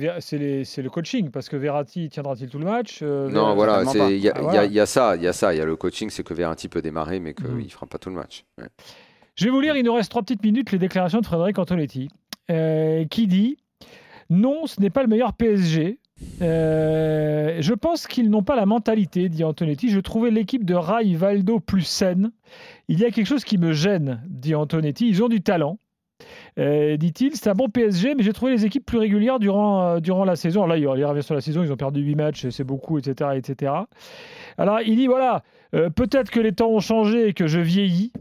c'est 0.65 0.81
le 0.81 0.89
coaching, 0.89 1.29
parce 1.29 1.47
que 1.47 1.55
Verratti 1.55 2.09
tiendra-t-il 2.09 2.49
tout 2.49 2.59
le 2.59 2.65
match 2.65 2.99
euh, 3.03 3.29
Non, 3.29 3.55
voilà, 3.55 3.83
il 3.83 4.17
y, 4.17 4.29
Ah, 4.29 4.37
y 4.37 4.41
voilà. 4.41 4.65
il 4.65 4.73
y 4.73 4.79
a 4.81 4.85
ça, 4.85 5.15
il 5.15 5.21
y 5.23 5.27
a 5.27 5.33
ça, 5.33 5.53
il 5.53 5.59
y 5.59 5.61
a 5.61 5.65
le 5.65 5.75
coaching, 5.77 6.09
c'est 6.09 6.23
que 6.23 6.33
Verratti 6.33 6.67
peut 6.67 6.81
démarrer, 6.81 7.19
mais 7.21 7.33
qu'il 7.33 7.47
Mhm. 7.47 7.61
ne 7.63 7.69
fera 7.69 7.85
pas 7.85 7.97
tout 7.99 8.09
le 8.09 8.15
match. 8.15 8.43
Ouais. 8.59 8.67
Je 9.35 9.45
vais 9.45 9.51
vous 9.51 9.61
lire, 9.61 9.75
il 9.77 9.83
nous 9.85 9.93
reste 9.93 10.09
trois 10.09 10.21
petites 10.21 10.43
minutes, 10.43 10.71
les 10.71 10.77
déclarations 10.77 11.21
de 11.21 11.25
Frédéric 11.25 11.57
Antonetti, 11.59 12.09
euh, 12.51 13.05
qui 13.05 13.27
dit 13.27 13.57
Non, 14.29 14.65
ce 14.65 14.79
n'est 14.81 14.89
pas 14.89 15.03
le 15.03 15.09
meilleur 15.09 15.33
PSG. 15.33 15.99
Euh, 16.41 17.57
je 17.59 17.73
pense 17.73 18.07
qu'ils 18.07 18.29
n'ont 18.29 18.43
pas 18.43 18.55
la 18.55 18.65
mentalité, 18.65 19.29
dit 19.29 19.43
Antonetti. 19.43 19.89
Je 19.89 19.99
trouvais 19.99 20.31
l'équipe 20.31 20.65
de 20.65 20.75
Rai 20.75 21.13
Valdo 21.15 21.59
plus 21.59 21.81
saine. 21.81 22.31
Il 22.87 22.99
y 22.99 23.05
a 23.05 23.11
quelque 23.11 23.27
chose 23.27 23.43
qui 23.43 23.57
me 23.57 23.73
gêne, 23.73 24.21
dit 24.27 24.55
Antonetti. 24.55 25.07
Ils 25.07 25.23
ont 25.23 25.29
du 25.29 25.41
talent. 25.41 25.79
Euh, 26.59 26.97
dit-il, 26.97 27.35
c'est 27.35 27.49
un 27.49 27.53
bon 27.53 27.69
PSG, 27.69 28.15
mais 28.15 28.23
j'ai 28.23 28.33
trouvé 28.33 28.51
les 28.51 28.65
équipes 28.65 28.85
plus 28.85 28.97
régulières 28.97 29.39
durant, 29.39 29.81
euh, 29.81 29.99
durant 29.99 30.25
la 30.25 30.35
saison. 30.35 30.65
Là, 30.65 30.77
il 30.77 30.87
revient 30.87 31.23
sur 31.23 31.35
la 31.35 31.41
saison, 31.41 31.63
ils 31.63 31.71
ont 31.71 31.77
perdu 31.77 32.01
8 32.01 32.15
matchs, 32.15 32.49
c'est 32.49 32.63
beaucoup, 32.63 32.97
etc., 32.97 33.31
etc. 33.35 33.73
Alors, 34.57 34.79
il 34.81 34.95
dit, 34.95 35.07
voilà, 35.07 35.43
euh, 35.73 35.89
peut-être 35.89 36.29
que 36.29 36.39
les 36.39 36.51
temps 36.51 36.69
ont 36.69 36.79
changé 36.79 37.27
et 37.27 37.33
que 37.33 37.47
je 37.47 37.59
vieillis, 37.59 38.11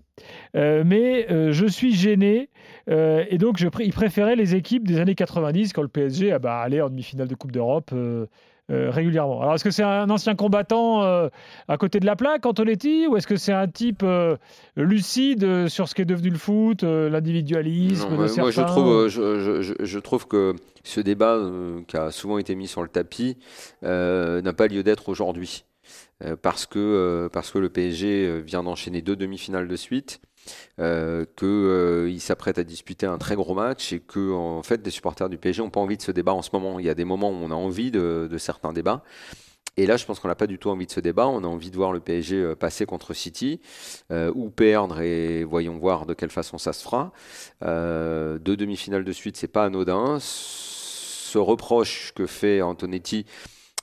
mais 0.54 1.26
je 1.52 1.66
suis 1.66 1.94
gêné. 1.94 2.49
et 2.88 3.38
donc, 3.38 3.59
je 3.59 3.68
pr- 3.68 3.85
il 3.85 3.92
préférait 3.92 4.37
les 4.37 4.54
équipes 4.54 4.87
des 4.87 4.99
années 5.00 5.14
90 5.14 5.73
quand 5.73 5.82
le 5.82 5.88
PSG 5.88 6.32
ah 6.32 6.38
bah, 6.38 6.61
allait 6.61 6.80
en 6.80 6.88
demi-finale 6.88 7.28
de 7.28 7.35
Coupe 7.35 7.52
d'Europe 7.52 7.92
euh, 8.73 8.91
régulièrement. 8.91 9.41
Alors, 9.43 9.55
est-ce 9.55 9.64
que 9.64 9.71
c'est 9.71 9.83
un 9.83 10.09
ancien 10.11 10.35
combattant 10.35 11.02
euh, 11.02 11.29
à 11.69 11.76
côté 11.76 12.00
de 12.00 12.07
la 12.07 12.17
plaque, 12.17 12.47
Antonetti, 12.47 13.07
ou 13.07 13.17
est-ce 13.17 13.26
que 13.26 13.37
c'est 13.37 13.52
un 13.52 13.69
type 13.69 14.02
euh, 14.02 14.37
lucide 14.76 15.69
sur 15.69 15.88
ce 15.88 15.95
qu'est 15.95 16.05
devenu 16.05 16.31
le 16.31 16.38
foot, 16.38 16.83
l'individualisme 16.83 18.11
de 18.11 18.14
moi, 18.17 18.26
moi, 18.37 18.50
je 18.50 18.55
certains 18.57 18.64
trouve, 18.73 19.09
je, 19.09 19.38
je- 19.41 19.62
je- 19.62 19.85
je 19.85 19.99
trouve 19.99 20.26
que 20.26 20.55
ce 20.85 21.00
débat 21.00 21.38
qui 21.87 21.97
a 21.97 22.11
souvent 22.11 22.38
été 22.38 22.55
mis 22.55 22.67
sur 22.67 22.83
le 22.83 22.88
tapis 22.88 23.37
n'a 23.83 24.52
pas 24.52 24.67
lieu 24.69 24.83
d'être 24.83 25.09
aujourd'hui. 25.09 25.64
Parce, 26.43 26.67
que, 26.67 27.29
parce 27.33 27.50
que 27.50 27.59
le 27.59 27.69
PSG 27.69 28.41
vient 28.43 28.62
d'enchaîner 28.62 29.02
deux 29.02 29.17
demi-finales 29.17 29.67
de 29.67 29.75
suite, 29.76 30.21
euh, 30.78 31.25
qu'il 31.37 32.20
s'apprête 32.20 32.58
à 32.58 32.64
disputer 32.64 33.06
un 33.06 33.18
très 33.18 33.34
gros 33.34 33.54
match 33.54 33.92
et 33.92 34.00
que 34.00 34.32
en 34.32 34.62
fait, 34.62 34.84
les 34.84 34.90
supporters 34.90 35.28
du 35.28 35.38
PSG 35.38 35.62
n'ont 35.62 35.70
pas 35.70 35.80
envie 35.80 35.96
de 35.96 36.02
ce 36.02 36.12
débat 36.12 36.32
en 36.32 36.42
ce 36.42 36.50
moment. 36.52 36.78
Il 36.78 36.87
y 36.87 36.90
a 36.90 36.94
des 36.94 37.04
moments 37.04 37.30
où 37.30 37.34
on 37.34 37.50
a 37.50 37.54
envie 37.54 37.90
de, 37.90 38.28
certains 38.38 38.72
débats. 38.72 39.02
Et 39.76 39.87
là, 39.87 39.96
je 39.96 40.04
pense 40.04 40.20
qu'on 40.20 40.28
n'a 40.28 40.34
pas 40.34 40.46
du 40.46 40.58
tout 40.58 40.68
envie 40.68 40.87
de 40.87 40.90
ce 40.90 41.00
débat. 41.00 41.26
On 41.26 41.44
a 41.44 41.46
envie 41.46 41.70
de 41.70 41.76
voir 41.76 41.92
le 41.92 42.00
PSG 42.00 42.37
euh, 42.37 42.54
passer 42.54 42.84
contre 42.84 43.14
City 43.14 43.61
euh, 44.11 44.30
ou 44.34 44.50
perdre 44.50 45.00
et 45.00 45.44
voyons 45.44 45.78
voir 45.78 46.04
de 46.04 46.12
quelle 46.12 46.30
façon 46.30 46.58
ça 46.58 46.75
se 46.75 46.82
fera. 46.82 47.12
Euh, 47.62 48.38
deux 48.38 48.56
demi-finales 48.56 49.04
de 49.04 49.12
suite, 49.12 49.38
c'est 49.38 49.49
pas 49.49 49.64
anodin. 49.64 50.18
Ce 50.20 51.38
reproche 51.38 52.12
que 52.14 52.26
fait 52.26 52.61
Antonetti, 52.61 53.25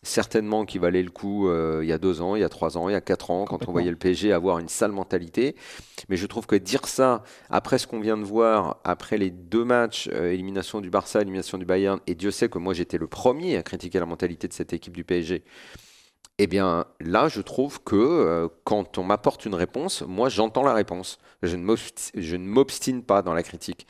certainement 0.01 0.65
qui 0.65 0.77
valait 0.77 1.03
le 1.03 1.09
coup 1.09 1.49
euh, 1.49 1.79
il 1.83 1.89
y 1.89 1.91
a 1.91 1.97
deux 1.97 2.21
ans, 2.21 2.35
il 2.35 2.41
y 2.41 2.43
a 2.43 2.49
trois 2.49 2.77
ans, 2.77 2.89
il 2.89 2.93
y 2.93 2.95
a 2.95 3.01
quatre 3.01 3.31
ans, 3.31 3.45
quand 3.45 3.67
on 3.67 3.71
voyait 3.71 3.91
le 3.91 3.97
PSG 3.97 4.31
avoir 4.31 4.59
une 4.59 4.69
sale 4.69 4.91
mentalité. 4.91 5.55
Mais 6.07 6.17
je 6.17 6.25
trouve 6.25 6.47
que 6.47 6.55
dire 6.55 6.87
ça 6.87 7.23
après 7.49 7.77
ce 7.77 7.87
qu'on 7.87 7.99
vient 7.99 8.17
de 8.17 8.23
voir, 8.23 8.79
après 8.83 9.17
les 9.17 9.29
deux 9.29 9.65
matchs, 9.65 10.09
euh, 10.13 10.31
élimination 10.31 10.81
du 10.81 10.89
Barça, 10.89 11.21
élimination 11.21 11.57
du 11.57 11.65
Bayern, 11.65 11.99
et 12.07 12.15
Dieu 12.15 12.31
sait 12.31 12.49
que 12.49 12.59
moi 12.59 12.73
j'étais 12.73 12.97
le 12.97 13.07
premier 13.07 13.57
à 13.57 13.63
critiquer 13.63 13.99
la 13.99 14.05
mentalité 14.05 14.47
de 14.47 14.53
cette 14.53 14.73
équipe 14.73 14.95
du 14.95 15.03
PSG. 15.03 15.43
Eh 16.41 16.47
bien, 16.47 16.85
là, 17.01 17.27
je 17.27 17.41
trouve 17.41 17.83
que 17.83 17.97
euh, 17.97 18.47
quand 18.63 18.97
on 18.97 19.03
m'apporte 19.03 19.45
une 19.45 19.55
réponse, 19.55 20.03
moi, 20.07 20.29
j'entends 20.29 20.63
la 20.63 20.73
réponse. 20.73 21.17
Je 21.43 21.57
ne 21.57 21.63
ne 21.63 22.37
m'obstine 22.37 23.03
pas 23.03 23.21
dans 23.21 23.33
la 23.33 23.43
critique. 23.43 23.85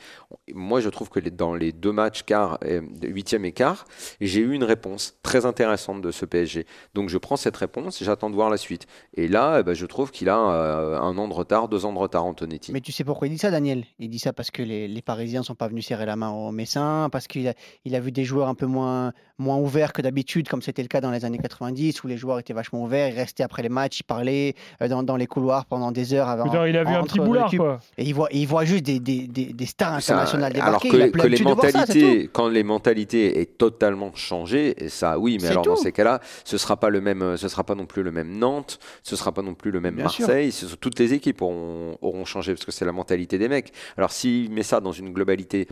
Moi, 0.52 0.80
je 0.80 0.88
trouve 0.88 1.10
que 1.10 1.20
dans 1.20 1.54
les 1.54 1.70
deux 1.70 1.92
matchs, 1.92 2.24
quart, 2.24 2.58
euh, 2.64 2.82
huitième 3.02 3.44
et 3.44 3.52
quart, 3.52 3.84
j'ai 4.20 4.40
eu 4.40 4.52
une 4.52 4.64
réponse 4.64 5.14
très 5.22 5.46
intéressante 5.46 6.02
de 6.02 6.10
ce 6.10 6.24
PSG. 6.24 6.66
Donc, 6.94 7.08
je 7.08 7.18
prends 7.18 7.36
cette 7.36 7.56
réponse, 7.56 8.02
j'attends 8.02 8.30
de 8.30 8.34
voir 8.34 8.50
la 8.50 8.56
suite. 8.56 8.88
Et 9.14 9.28
là, 9.28 9.58
eh 9.60 9.62
ben, 9.62 9.72
je 9.72 9.86
trouve 9.86 10.10
qu'il 10.10 10.28
a 10.28 10.38
euh, 10.38 10.98
un 10.98 11.16
an 11.18 11.28
de 11.28 11.34
retard, 11.34 11.68
deux 11.68 11.84
ans 11.84 11.92
de 11.92 11.98
retard, 11.98 12.24
Antonetti. 12.24 12.72
Mais 12.72 12.80
tu 12.80 12.90
sais 12.90 13.04
pourquoi 13.04 13.28
il 13.28 13.30
dit 13.30 13.38
ça, 13.38 13.52
Daniel? 13.52 13.84
Il 14.00 14.10
dit 14.10 14.18
ça 14.18 14.32
parce 14.32 14.50
que 14.50 14.62
les, 14.62 15.02
Parisiens 15.02 15.44
sont 15.44 15.54
pas 15.54 15.68
venus 15.68 15.86
serrer 15.86 16.04
la 16.04 16.16
main 16.16 16.30
aux 16.30 16.50
Messins, 16.50 17.10
parce 17.12 17.28
qu'il 17.28 17.46
a, 17.46 18.00
vu 18.00 18.10
des 18.10 18.24
joueurs 18.24 18.48
un 18.48 18.56
peu 18.56 18.66
moins 18.66 19.12
ouverts 19.38 19.92
que 19.92 20.02
d'habitude, 20.02 20.48
comme 20.48 20.62
c'était 20.62 20.82
le 20.82 20.88
cas 20.88 21.00
dans 21.00 21.12
les 21.12 21.24
années 21.24 21.38
90, 21.38 22.02
où 22.02 22.08
les 22.08 22.16
joueurs 22.16 22.39
étaient 22.40 22.52
vachement 22.52 22.82
ouverts, 22.82 23.08
ils 23.08 23.16
restaient 23.16 23.42
après 23.42 23.62
les 23.62 23.68
matchs, 23.68 24.00
ils 24.00 24.04
parlaient 24.04 24.54
euh, 24.82 24.88
dans, 24.88 25.02
dans 25.02 25.16
les 25.16 25.26
couloirs 25.26 25.64
pendant 25.66 25.92
des 25.92 26.12
heures 26.14 26.28
avant. 26.28 26.44
Il 26.66 26.76
a 26.76 26.84
vu 26.84 26.94
un 26.94 27.02
petit 27.04 27.20
boulard, 27.20 27.50
quoi. 27.50 27.80
Et 27.96 28.04
il 28.04 28.12
voit, 28.14 28.28
il 28.32 28.46
voit 28.46 28.64
juste 28.64 28.84
des, 28.84 28.98
des, 29.00 29.26
des, 29.26 29.46
des 29.52 29.66
stars 29.66 30.00
Ça, 30.02 30.14
internationales 30.14 30.52
alors 30.60 30.80
que, 30.82 30.88
il 30.88 31.02
a 31.02 31.06
les- 31.06 31.10
que 31.38 31.42
voir 31.42 31.60
ça, 31.60 31.78
mentalités, 31.78 32.28
quand 32.32 32.48
les 32.48 32.62
mentalités 32.64 33.40
est 33.40 33.56
totalement 33.58 34.12
changées, 34.14 34.74
et 34.84 34.88
ça, 34.88 35.18
oui, 35.18 35.38
mais 35.40 35.48
alors 35.48 35.64
dans 35.64 35.76
ces 35.76 35.92
cas-là, 35.92 36.20
ce 36.44 36.58
sera 36.58 36.76
pas 36.76 36.90
le 36.90 37.00
même, 37.00 37.36
ce 37.36 37.48
sera 37.48 37.64
pas 37.64 37.74
non 37.74 37.86
plus 37.86 38.02
le 38.02 38.10
même 38.10 38.36
Nantes, 38.38 38.78
ce 39.02 39.16
sera 39.16 39.32
pas 39.32 39.42
non 39.42 39.54
plus 39.54 39.70
le 39.70 39.80
même 39.80 39.94
Bien. 39.94 40.04
Marseille. 40.04 40.52
ce 40.52 40.66
sont- 40.66 40.76
toutes 40.80 40.98
les 40.98 41.12
équipes 41.14 41.42
auront, 41.42 41.96
auront 42.02 42.24
changé 42.24 42.52
parce 42.54 42.64
que 42.64 42.72
c'est 42.72 42.84
la 42.84 42.92
mentalité 42.92 43.38
des 43.38 43.48
mecs. 43.48 43.72
Alors 43.96 44.12
s'il 44.12 44.50
met 44.50 44.62
ça 44.62 44.80
dans 44.80 44.92
une 44.92 45.12
globalité 45.12 45.68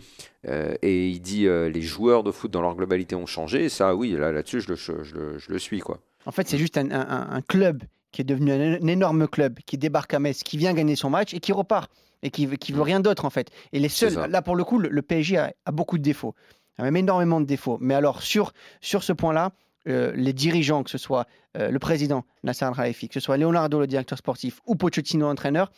euh, 0.47 0.73
et 0.81 1.07
il 1.07 1.19
dit 1.21 1.47
euh, 1.47 1.69
les 1.69 1.81
joueurs 1.81 2.23
de 2.23 2.31
foot 2.31 2.51
dans 2.51 2.61
leur 2.61 2.75
globalité 2.75 3.15
ont 3.15 3.25
changé, 3.25 3.69
ça, 3.69 3.95
oui, 3.95 4.11
là, 4.17 4.31
là-dessus, 4.31 4.61
je 4.61 4.69
le, 4.69 4.75
je, 4.75 4.91
le, 4.91 5.37
je 5.37 5.51
le 5.51 5.59
suis 5.59 5.79
quoi. 5.79 5.99
En 6.25 6.31
fait, 6.31 6.47
c'est 6.47 6.57
juste 6.57 6.77
un, 6.77 6.91
un- 6.91 7.31
un 7.31 7.41
club 7.41 7.83
qui 8.11 8.21
est 8.21 8.25
devenu 8.25 8.51
un, 8.51 8.73
un 8.81 8.87
énorme 8.87 9.27
club, 9.27 9.59
qui 9.65 9.77
débarque 9.77 10.13
à 10.13 10.19
Metz, 10.19 10.43
qui 10.43 10.57
vient 10.57 10.73
gagner 10.73 10.95
son 10.95 11.09
match 11.09 11.33
et 11.33 11.39
qui 11.39 11.51
repart. 11.51 11.91
Et 12.21 12.31
qui, 12.31 12.47
qui 12.57 12.73
veut 12.73 12.81
rien 12.81 12.99
d'autre, 12.99 13.23
en 13.23 13.29
fait. 13.29 13.49
Et 13.71 13.79
les 13.79 13.87
seuls, 13.87 14.13
là, 14.29 14.41
pour 14.41 14.57
le 14.57 14.65
coup, 14.65 14.77
le, 14.77 14.89
le 14.89 15.01
PSG 15.01 15.37
a, 15.37 15.53
a 15.65 15.71
beaucoup 15.71 15.97
de 15.97 16.03
défauts. 16.03 16.35
A 16.77 16.83
même 16.83 16.97
énormément 16.97 17.39
de 17.39 17.45
défauts. 17.45 17.77
Mais 17.79 17.93
alors, 17.93 18.21
sur, 18.21 18.51
sur 18.81 19.03
ce 19.03 19.13
point-là, 19.13 19.51
euh, 19.87 20.11
les 20.15 20.33
dirigeants, 20.33 20.83
que 20.83 20.89
ce 20.89 20.97
soit 20.97 21.27
euh, 21.57 21.71
le 21.71 21.79
président 21.79 22.25
Nasser 22.43 22.65
Al-Khelaifi, 22.65 23.07
que 23.07 23.13
ce 23.13 23.21
soit 23.21 23.37
Leonardo, 23.37 23.79
le 23.79 23.87
directeur 23.87 24.17
sportif, 24.17 24.59
ou 24.65 24.75
Pochettino, 24.75 25.27
entraîneur, 25.29 25.71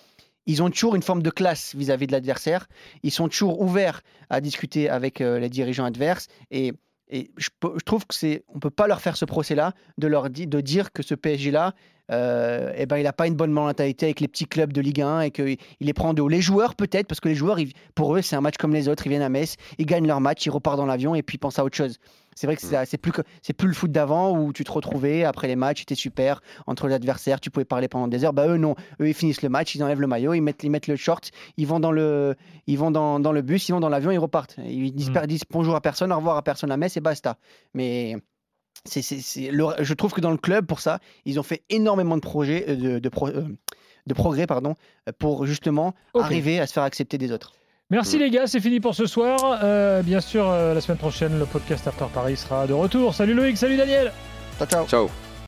ils 0.48 0.64
ont 0.64 0.72
toujours 0.72 0.96
une 0.96 1.04
forme 1.04 1.22
de 1.22 1.30
classe 1.30 1.76
vis-à-vis 1.76 2.08
de 2.08 2.12
l'adversaire. 2.12 2.68
Ils 3.04 3.12
sont 3.12 3.28
toujours 3.30 3.62
ouverts 3.62 4.02
à 4.32 4.42
discuter 4.42 4.90
avec 4.90 5.22
euh, 5.22 5.38
les 5.38 5.50
dirigeants 5.50 5.86
adverses. 5.86 6.28
Et, 6.50 6.74
et 7.12 7.32
je, 7.38 7.50
trouve 7.86 8.06
que 8.08 8.16
c'est, 8.16 8.44
on 8.48 8.60
peut 8.60 8.70
pas 8.70 8.88
leur 8.88 9.02
faire 9.02 9.18
ce 9.18 9.26
procès-là 9.26 9.74
de 9.98 10.08
leur 10.08 10.30
de 10.30 10.62
dire 10.62 10.94
que 10.94 11.04
ce 11.04 11.14
PSG-là 11.14 11.76
euh, 12.12 12.72
eh 12.76 12.86
ben, 12.86 12.98
il 12.98 13.04
n'a 13.04 13.14
pas 13.14 13.28
une 13.28 13.36
bonne 13.36 13.52
mentalité 13.52 14.08
avec 14.08 14.20
les 14.20 14.28
petits 14.28 14.46
clubs 14.46 14.74
de 14.74 14.82
Ligue 14.82 15.02
1 15.02 15.22
et 15.22 15.32
qu'il 15.32 15.58
les 15.80 15.94
prend 15.94 16.14
de 16.14 16.22
haut. 16.22 16.28
Les 16.30 16.42
joueurs, 16.42 16.76
peut-être, 16.76 17.08
parce 17.08 17.20
que 17.20 17.30
les 17.30 17.36
joueurs, 17.36 17.60
ils- 17.60 17.74
pour 17.96 18.16
eux, 18.16 18.22
c'est 18.22 18.36
un 18.36 18.42
match 18.42 18.58
comme 18.58 18.74
les 18.74 18.88
autres. 18.90 19.06
Ils 19.06 19.10
viennent 19.10 19.22
à 19.22 19.30
Metz, 19.30 19.56
ils 19.78 19.86
gagnent 19.86 20.08
leur 20.08 20.22
match, 20.22 20.46
ils 20.46 20.50
repartent 20.50 20.78
dans 20.78 20.86
l'avion 20.86 21.16
et 21.16 21.24
puis 21.24 21.36
ils 21.36 21.40
pensent 21.40 21.60
à 21.60 21.64
autre 21.64 21.76
chose. 21.78 21.98
C'est 22.34 22.48
vrai 22.48 22.56
que 22.56 22.62
c'est 22.62 22.78
c'est 22.86 22.98
plus, 22.98 23.68
le 23.68 23.74
foot 23.74 23.92
d'avant 23.92 24.32
où 24.38 24.54
tu 24.54 24.64
te 24.64 24.72
retrouvais 24.72 25.26
après 25.26 25.48
les 25.50 25.58
matchs, 25.58 25.80
c'était 25.80 25.96
super 25.96 26.42
entre 26.66 26.88
les 26.88 26.94
adversaires, 26.94 27.42
tu 27.42 27.52
pouvais 27.52 27.66
parler 27.66 27.90
pendant 27.90 28.08
des 28.08 28.24
heures. 28.24 28.32
Bah 28.32 28.48
eux 28.48 28.56
non, 28.58 28.76
eux 29.02 29.10
ils 29.10 29.14
finissent 29.14 29.42
le 29.42 29.50
match, 29.50 29.76
ils 29.76 29.84
enlèvent 29.84 30.00
le 30.00 30.08
maillot, 30.08 30.34
ils 30.34 30.42
mettent, 30.42 30.64
ils 30.64 30.70
mettent 30.72 30.88
le 30.88 30.96
short, 30.96 31.30
ils 31.58 31.68
vont 31.68 31.82
dans 31.82 31.92
le, 31.92 32.36
ils 32.68 32.78
vont 32.78 32.90
dans, 32.90 33.20
dans 33.20 33.34
le 33.34 33.42
bus, 33.42 33.68
ils 33.68 33.74
vont 33.74 33.82
dans 33.82 33.90
l'avion, 33.90 34.12
ils 34.12 34.18
repartent. 34.18 34.56
Ils 34.66 34.94
disent, 34.94 35.10
Mm. 35.12 35.26
disent 35.28 35.44
bonjour 35.50 35.76
à 35.76 35.82
personne, 35.82 36.14
au 36.14 36.16
revoir 36.18 36.38
à 36.38 36.42
personne 36.42 36.72
à 36.72 36.78
Metz 36.78 36.96
et 36.96 37.02
basta. 37.02 37.38
Mais 37.74 38.16
c'est, 38.86 39.02
c'est- 39.02 39.20
c'est- 39.22 39.52
le- 39.52 39.76
je 39.80 39.94
trouve 39.94 40.12
que 40.14 40.22
dans 40.22 40.32
le 40.32 40.38
club, 40.38 40.66
pour 40.66 40.80
ça, 40.80 41.00
ils 41.26 41.40
ont 41.40 41.44
fait 41.44 41.64
énormément 41.70 42.16
de 42.16 42.22
projets, 42.22 42.66
euh, 42.70 42.76
de, 42.76 43.00
de, 43.00 43.10
pro- 43.10 43.28
euh, 43.30 43.46
de 44.08 44.14
progrès, 44.14 44.48
pardon, 44.48 44.76
pour 45.20 45.46
justement 45.46 45.94
arriver 46.24 46.60
à 46.60 46.68
se 46.68 46.74
faire 46.74 46.84
accepter 46.84 47.18
des 47.18 47.32
autres. 47.32 47.54
Merci 47.90 48.16
Mm. 48.16 48.20
les 48.20 48.30
gars, 48.30 48.48
c'est 48.48 48.60
fini 48.62 48.80
pour 48.80 48.96
ce 48.96 49.06
soir. 49.06 49.60
Euh, 49.64 50.02
bien 50.02 50.22
sûr, 50.22 50.50
euh, 50.50 50.74
la 50.74 50.82
semaine 50.82 50.98
prochaine, 50.98 51.38
le 51.38 51.46
podcast 51.46 51.86
After 51.88 52.06
Paris 52.14 52.38
sera 52.38 52.66
de 52.66 52.74
retour. 52.74 53.14
Salut 53.14 53.34
Loïc, 53.34 53.58
salut 53.58 53.76
Daniel. 53.78 54.12
Ciao, 54.58 54.68
ciao. 54.68 54.86
Ciao. 54.88 55.31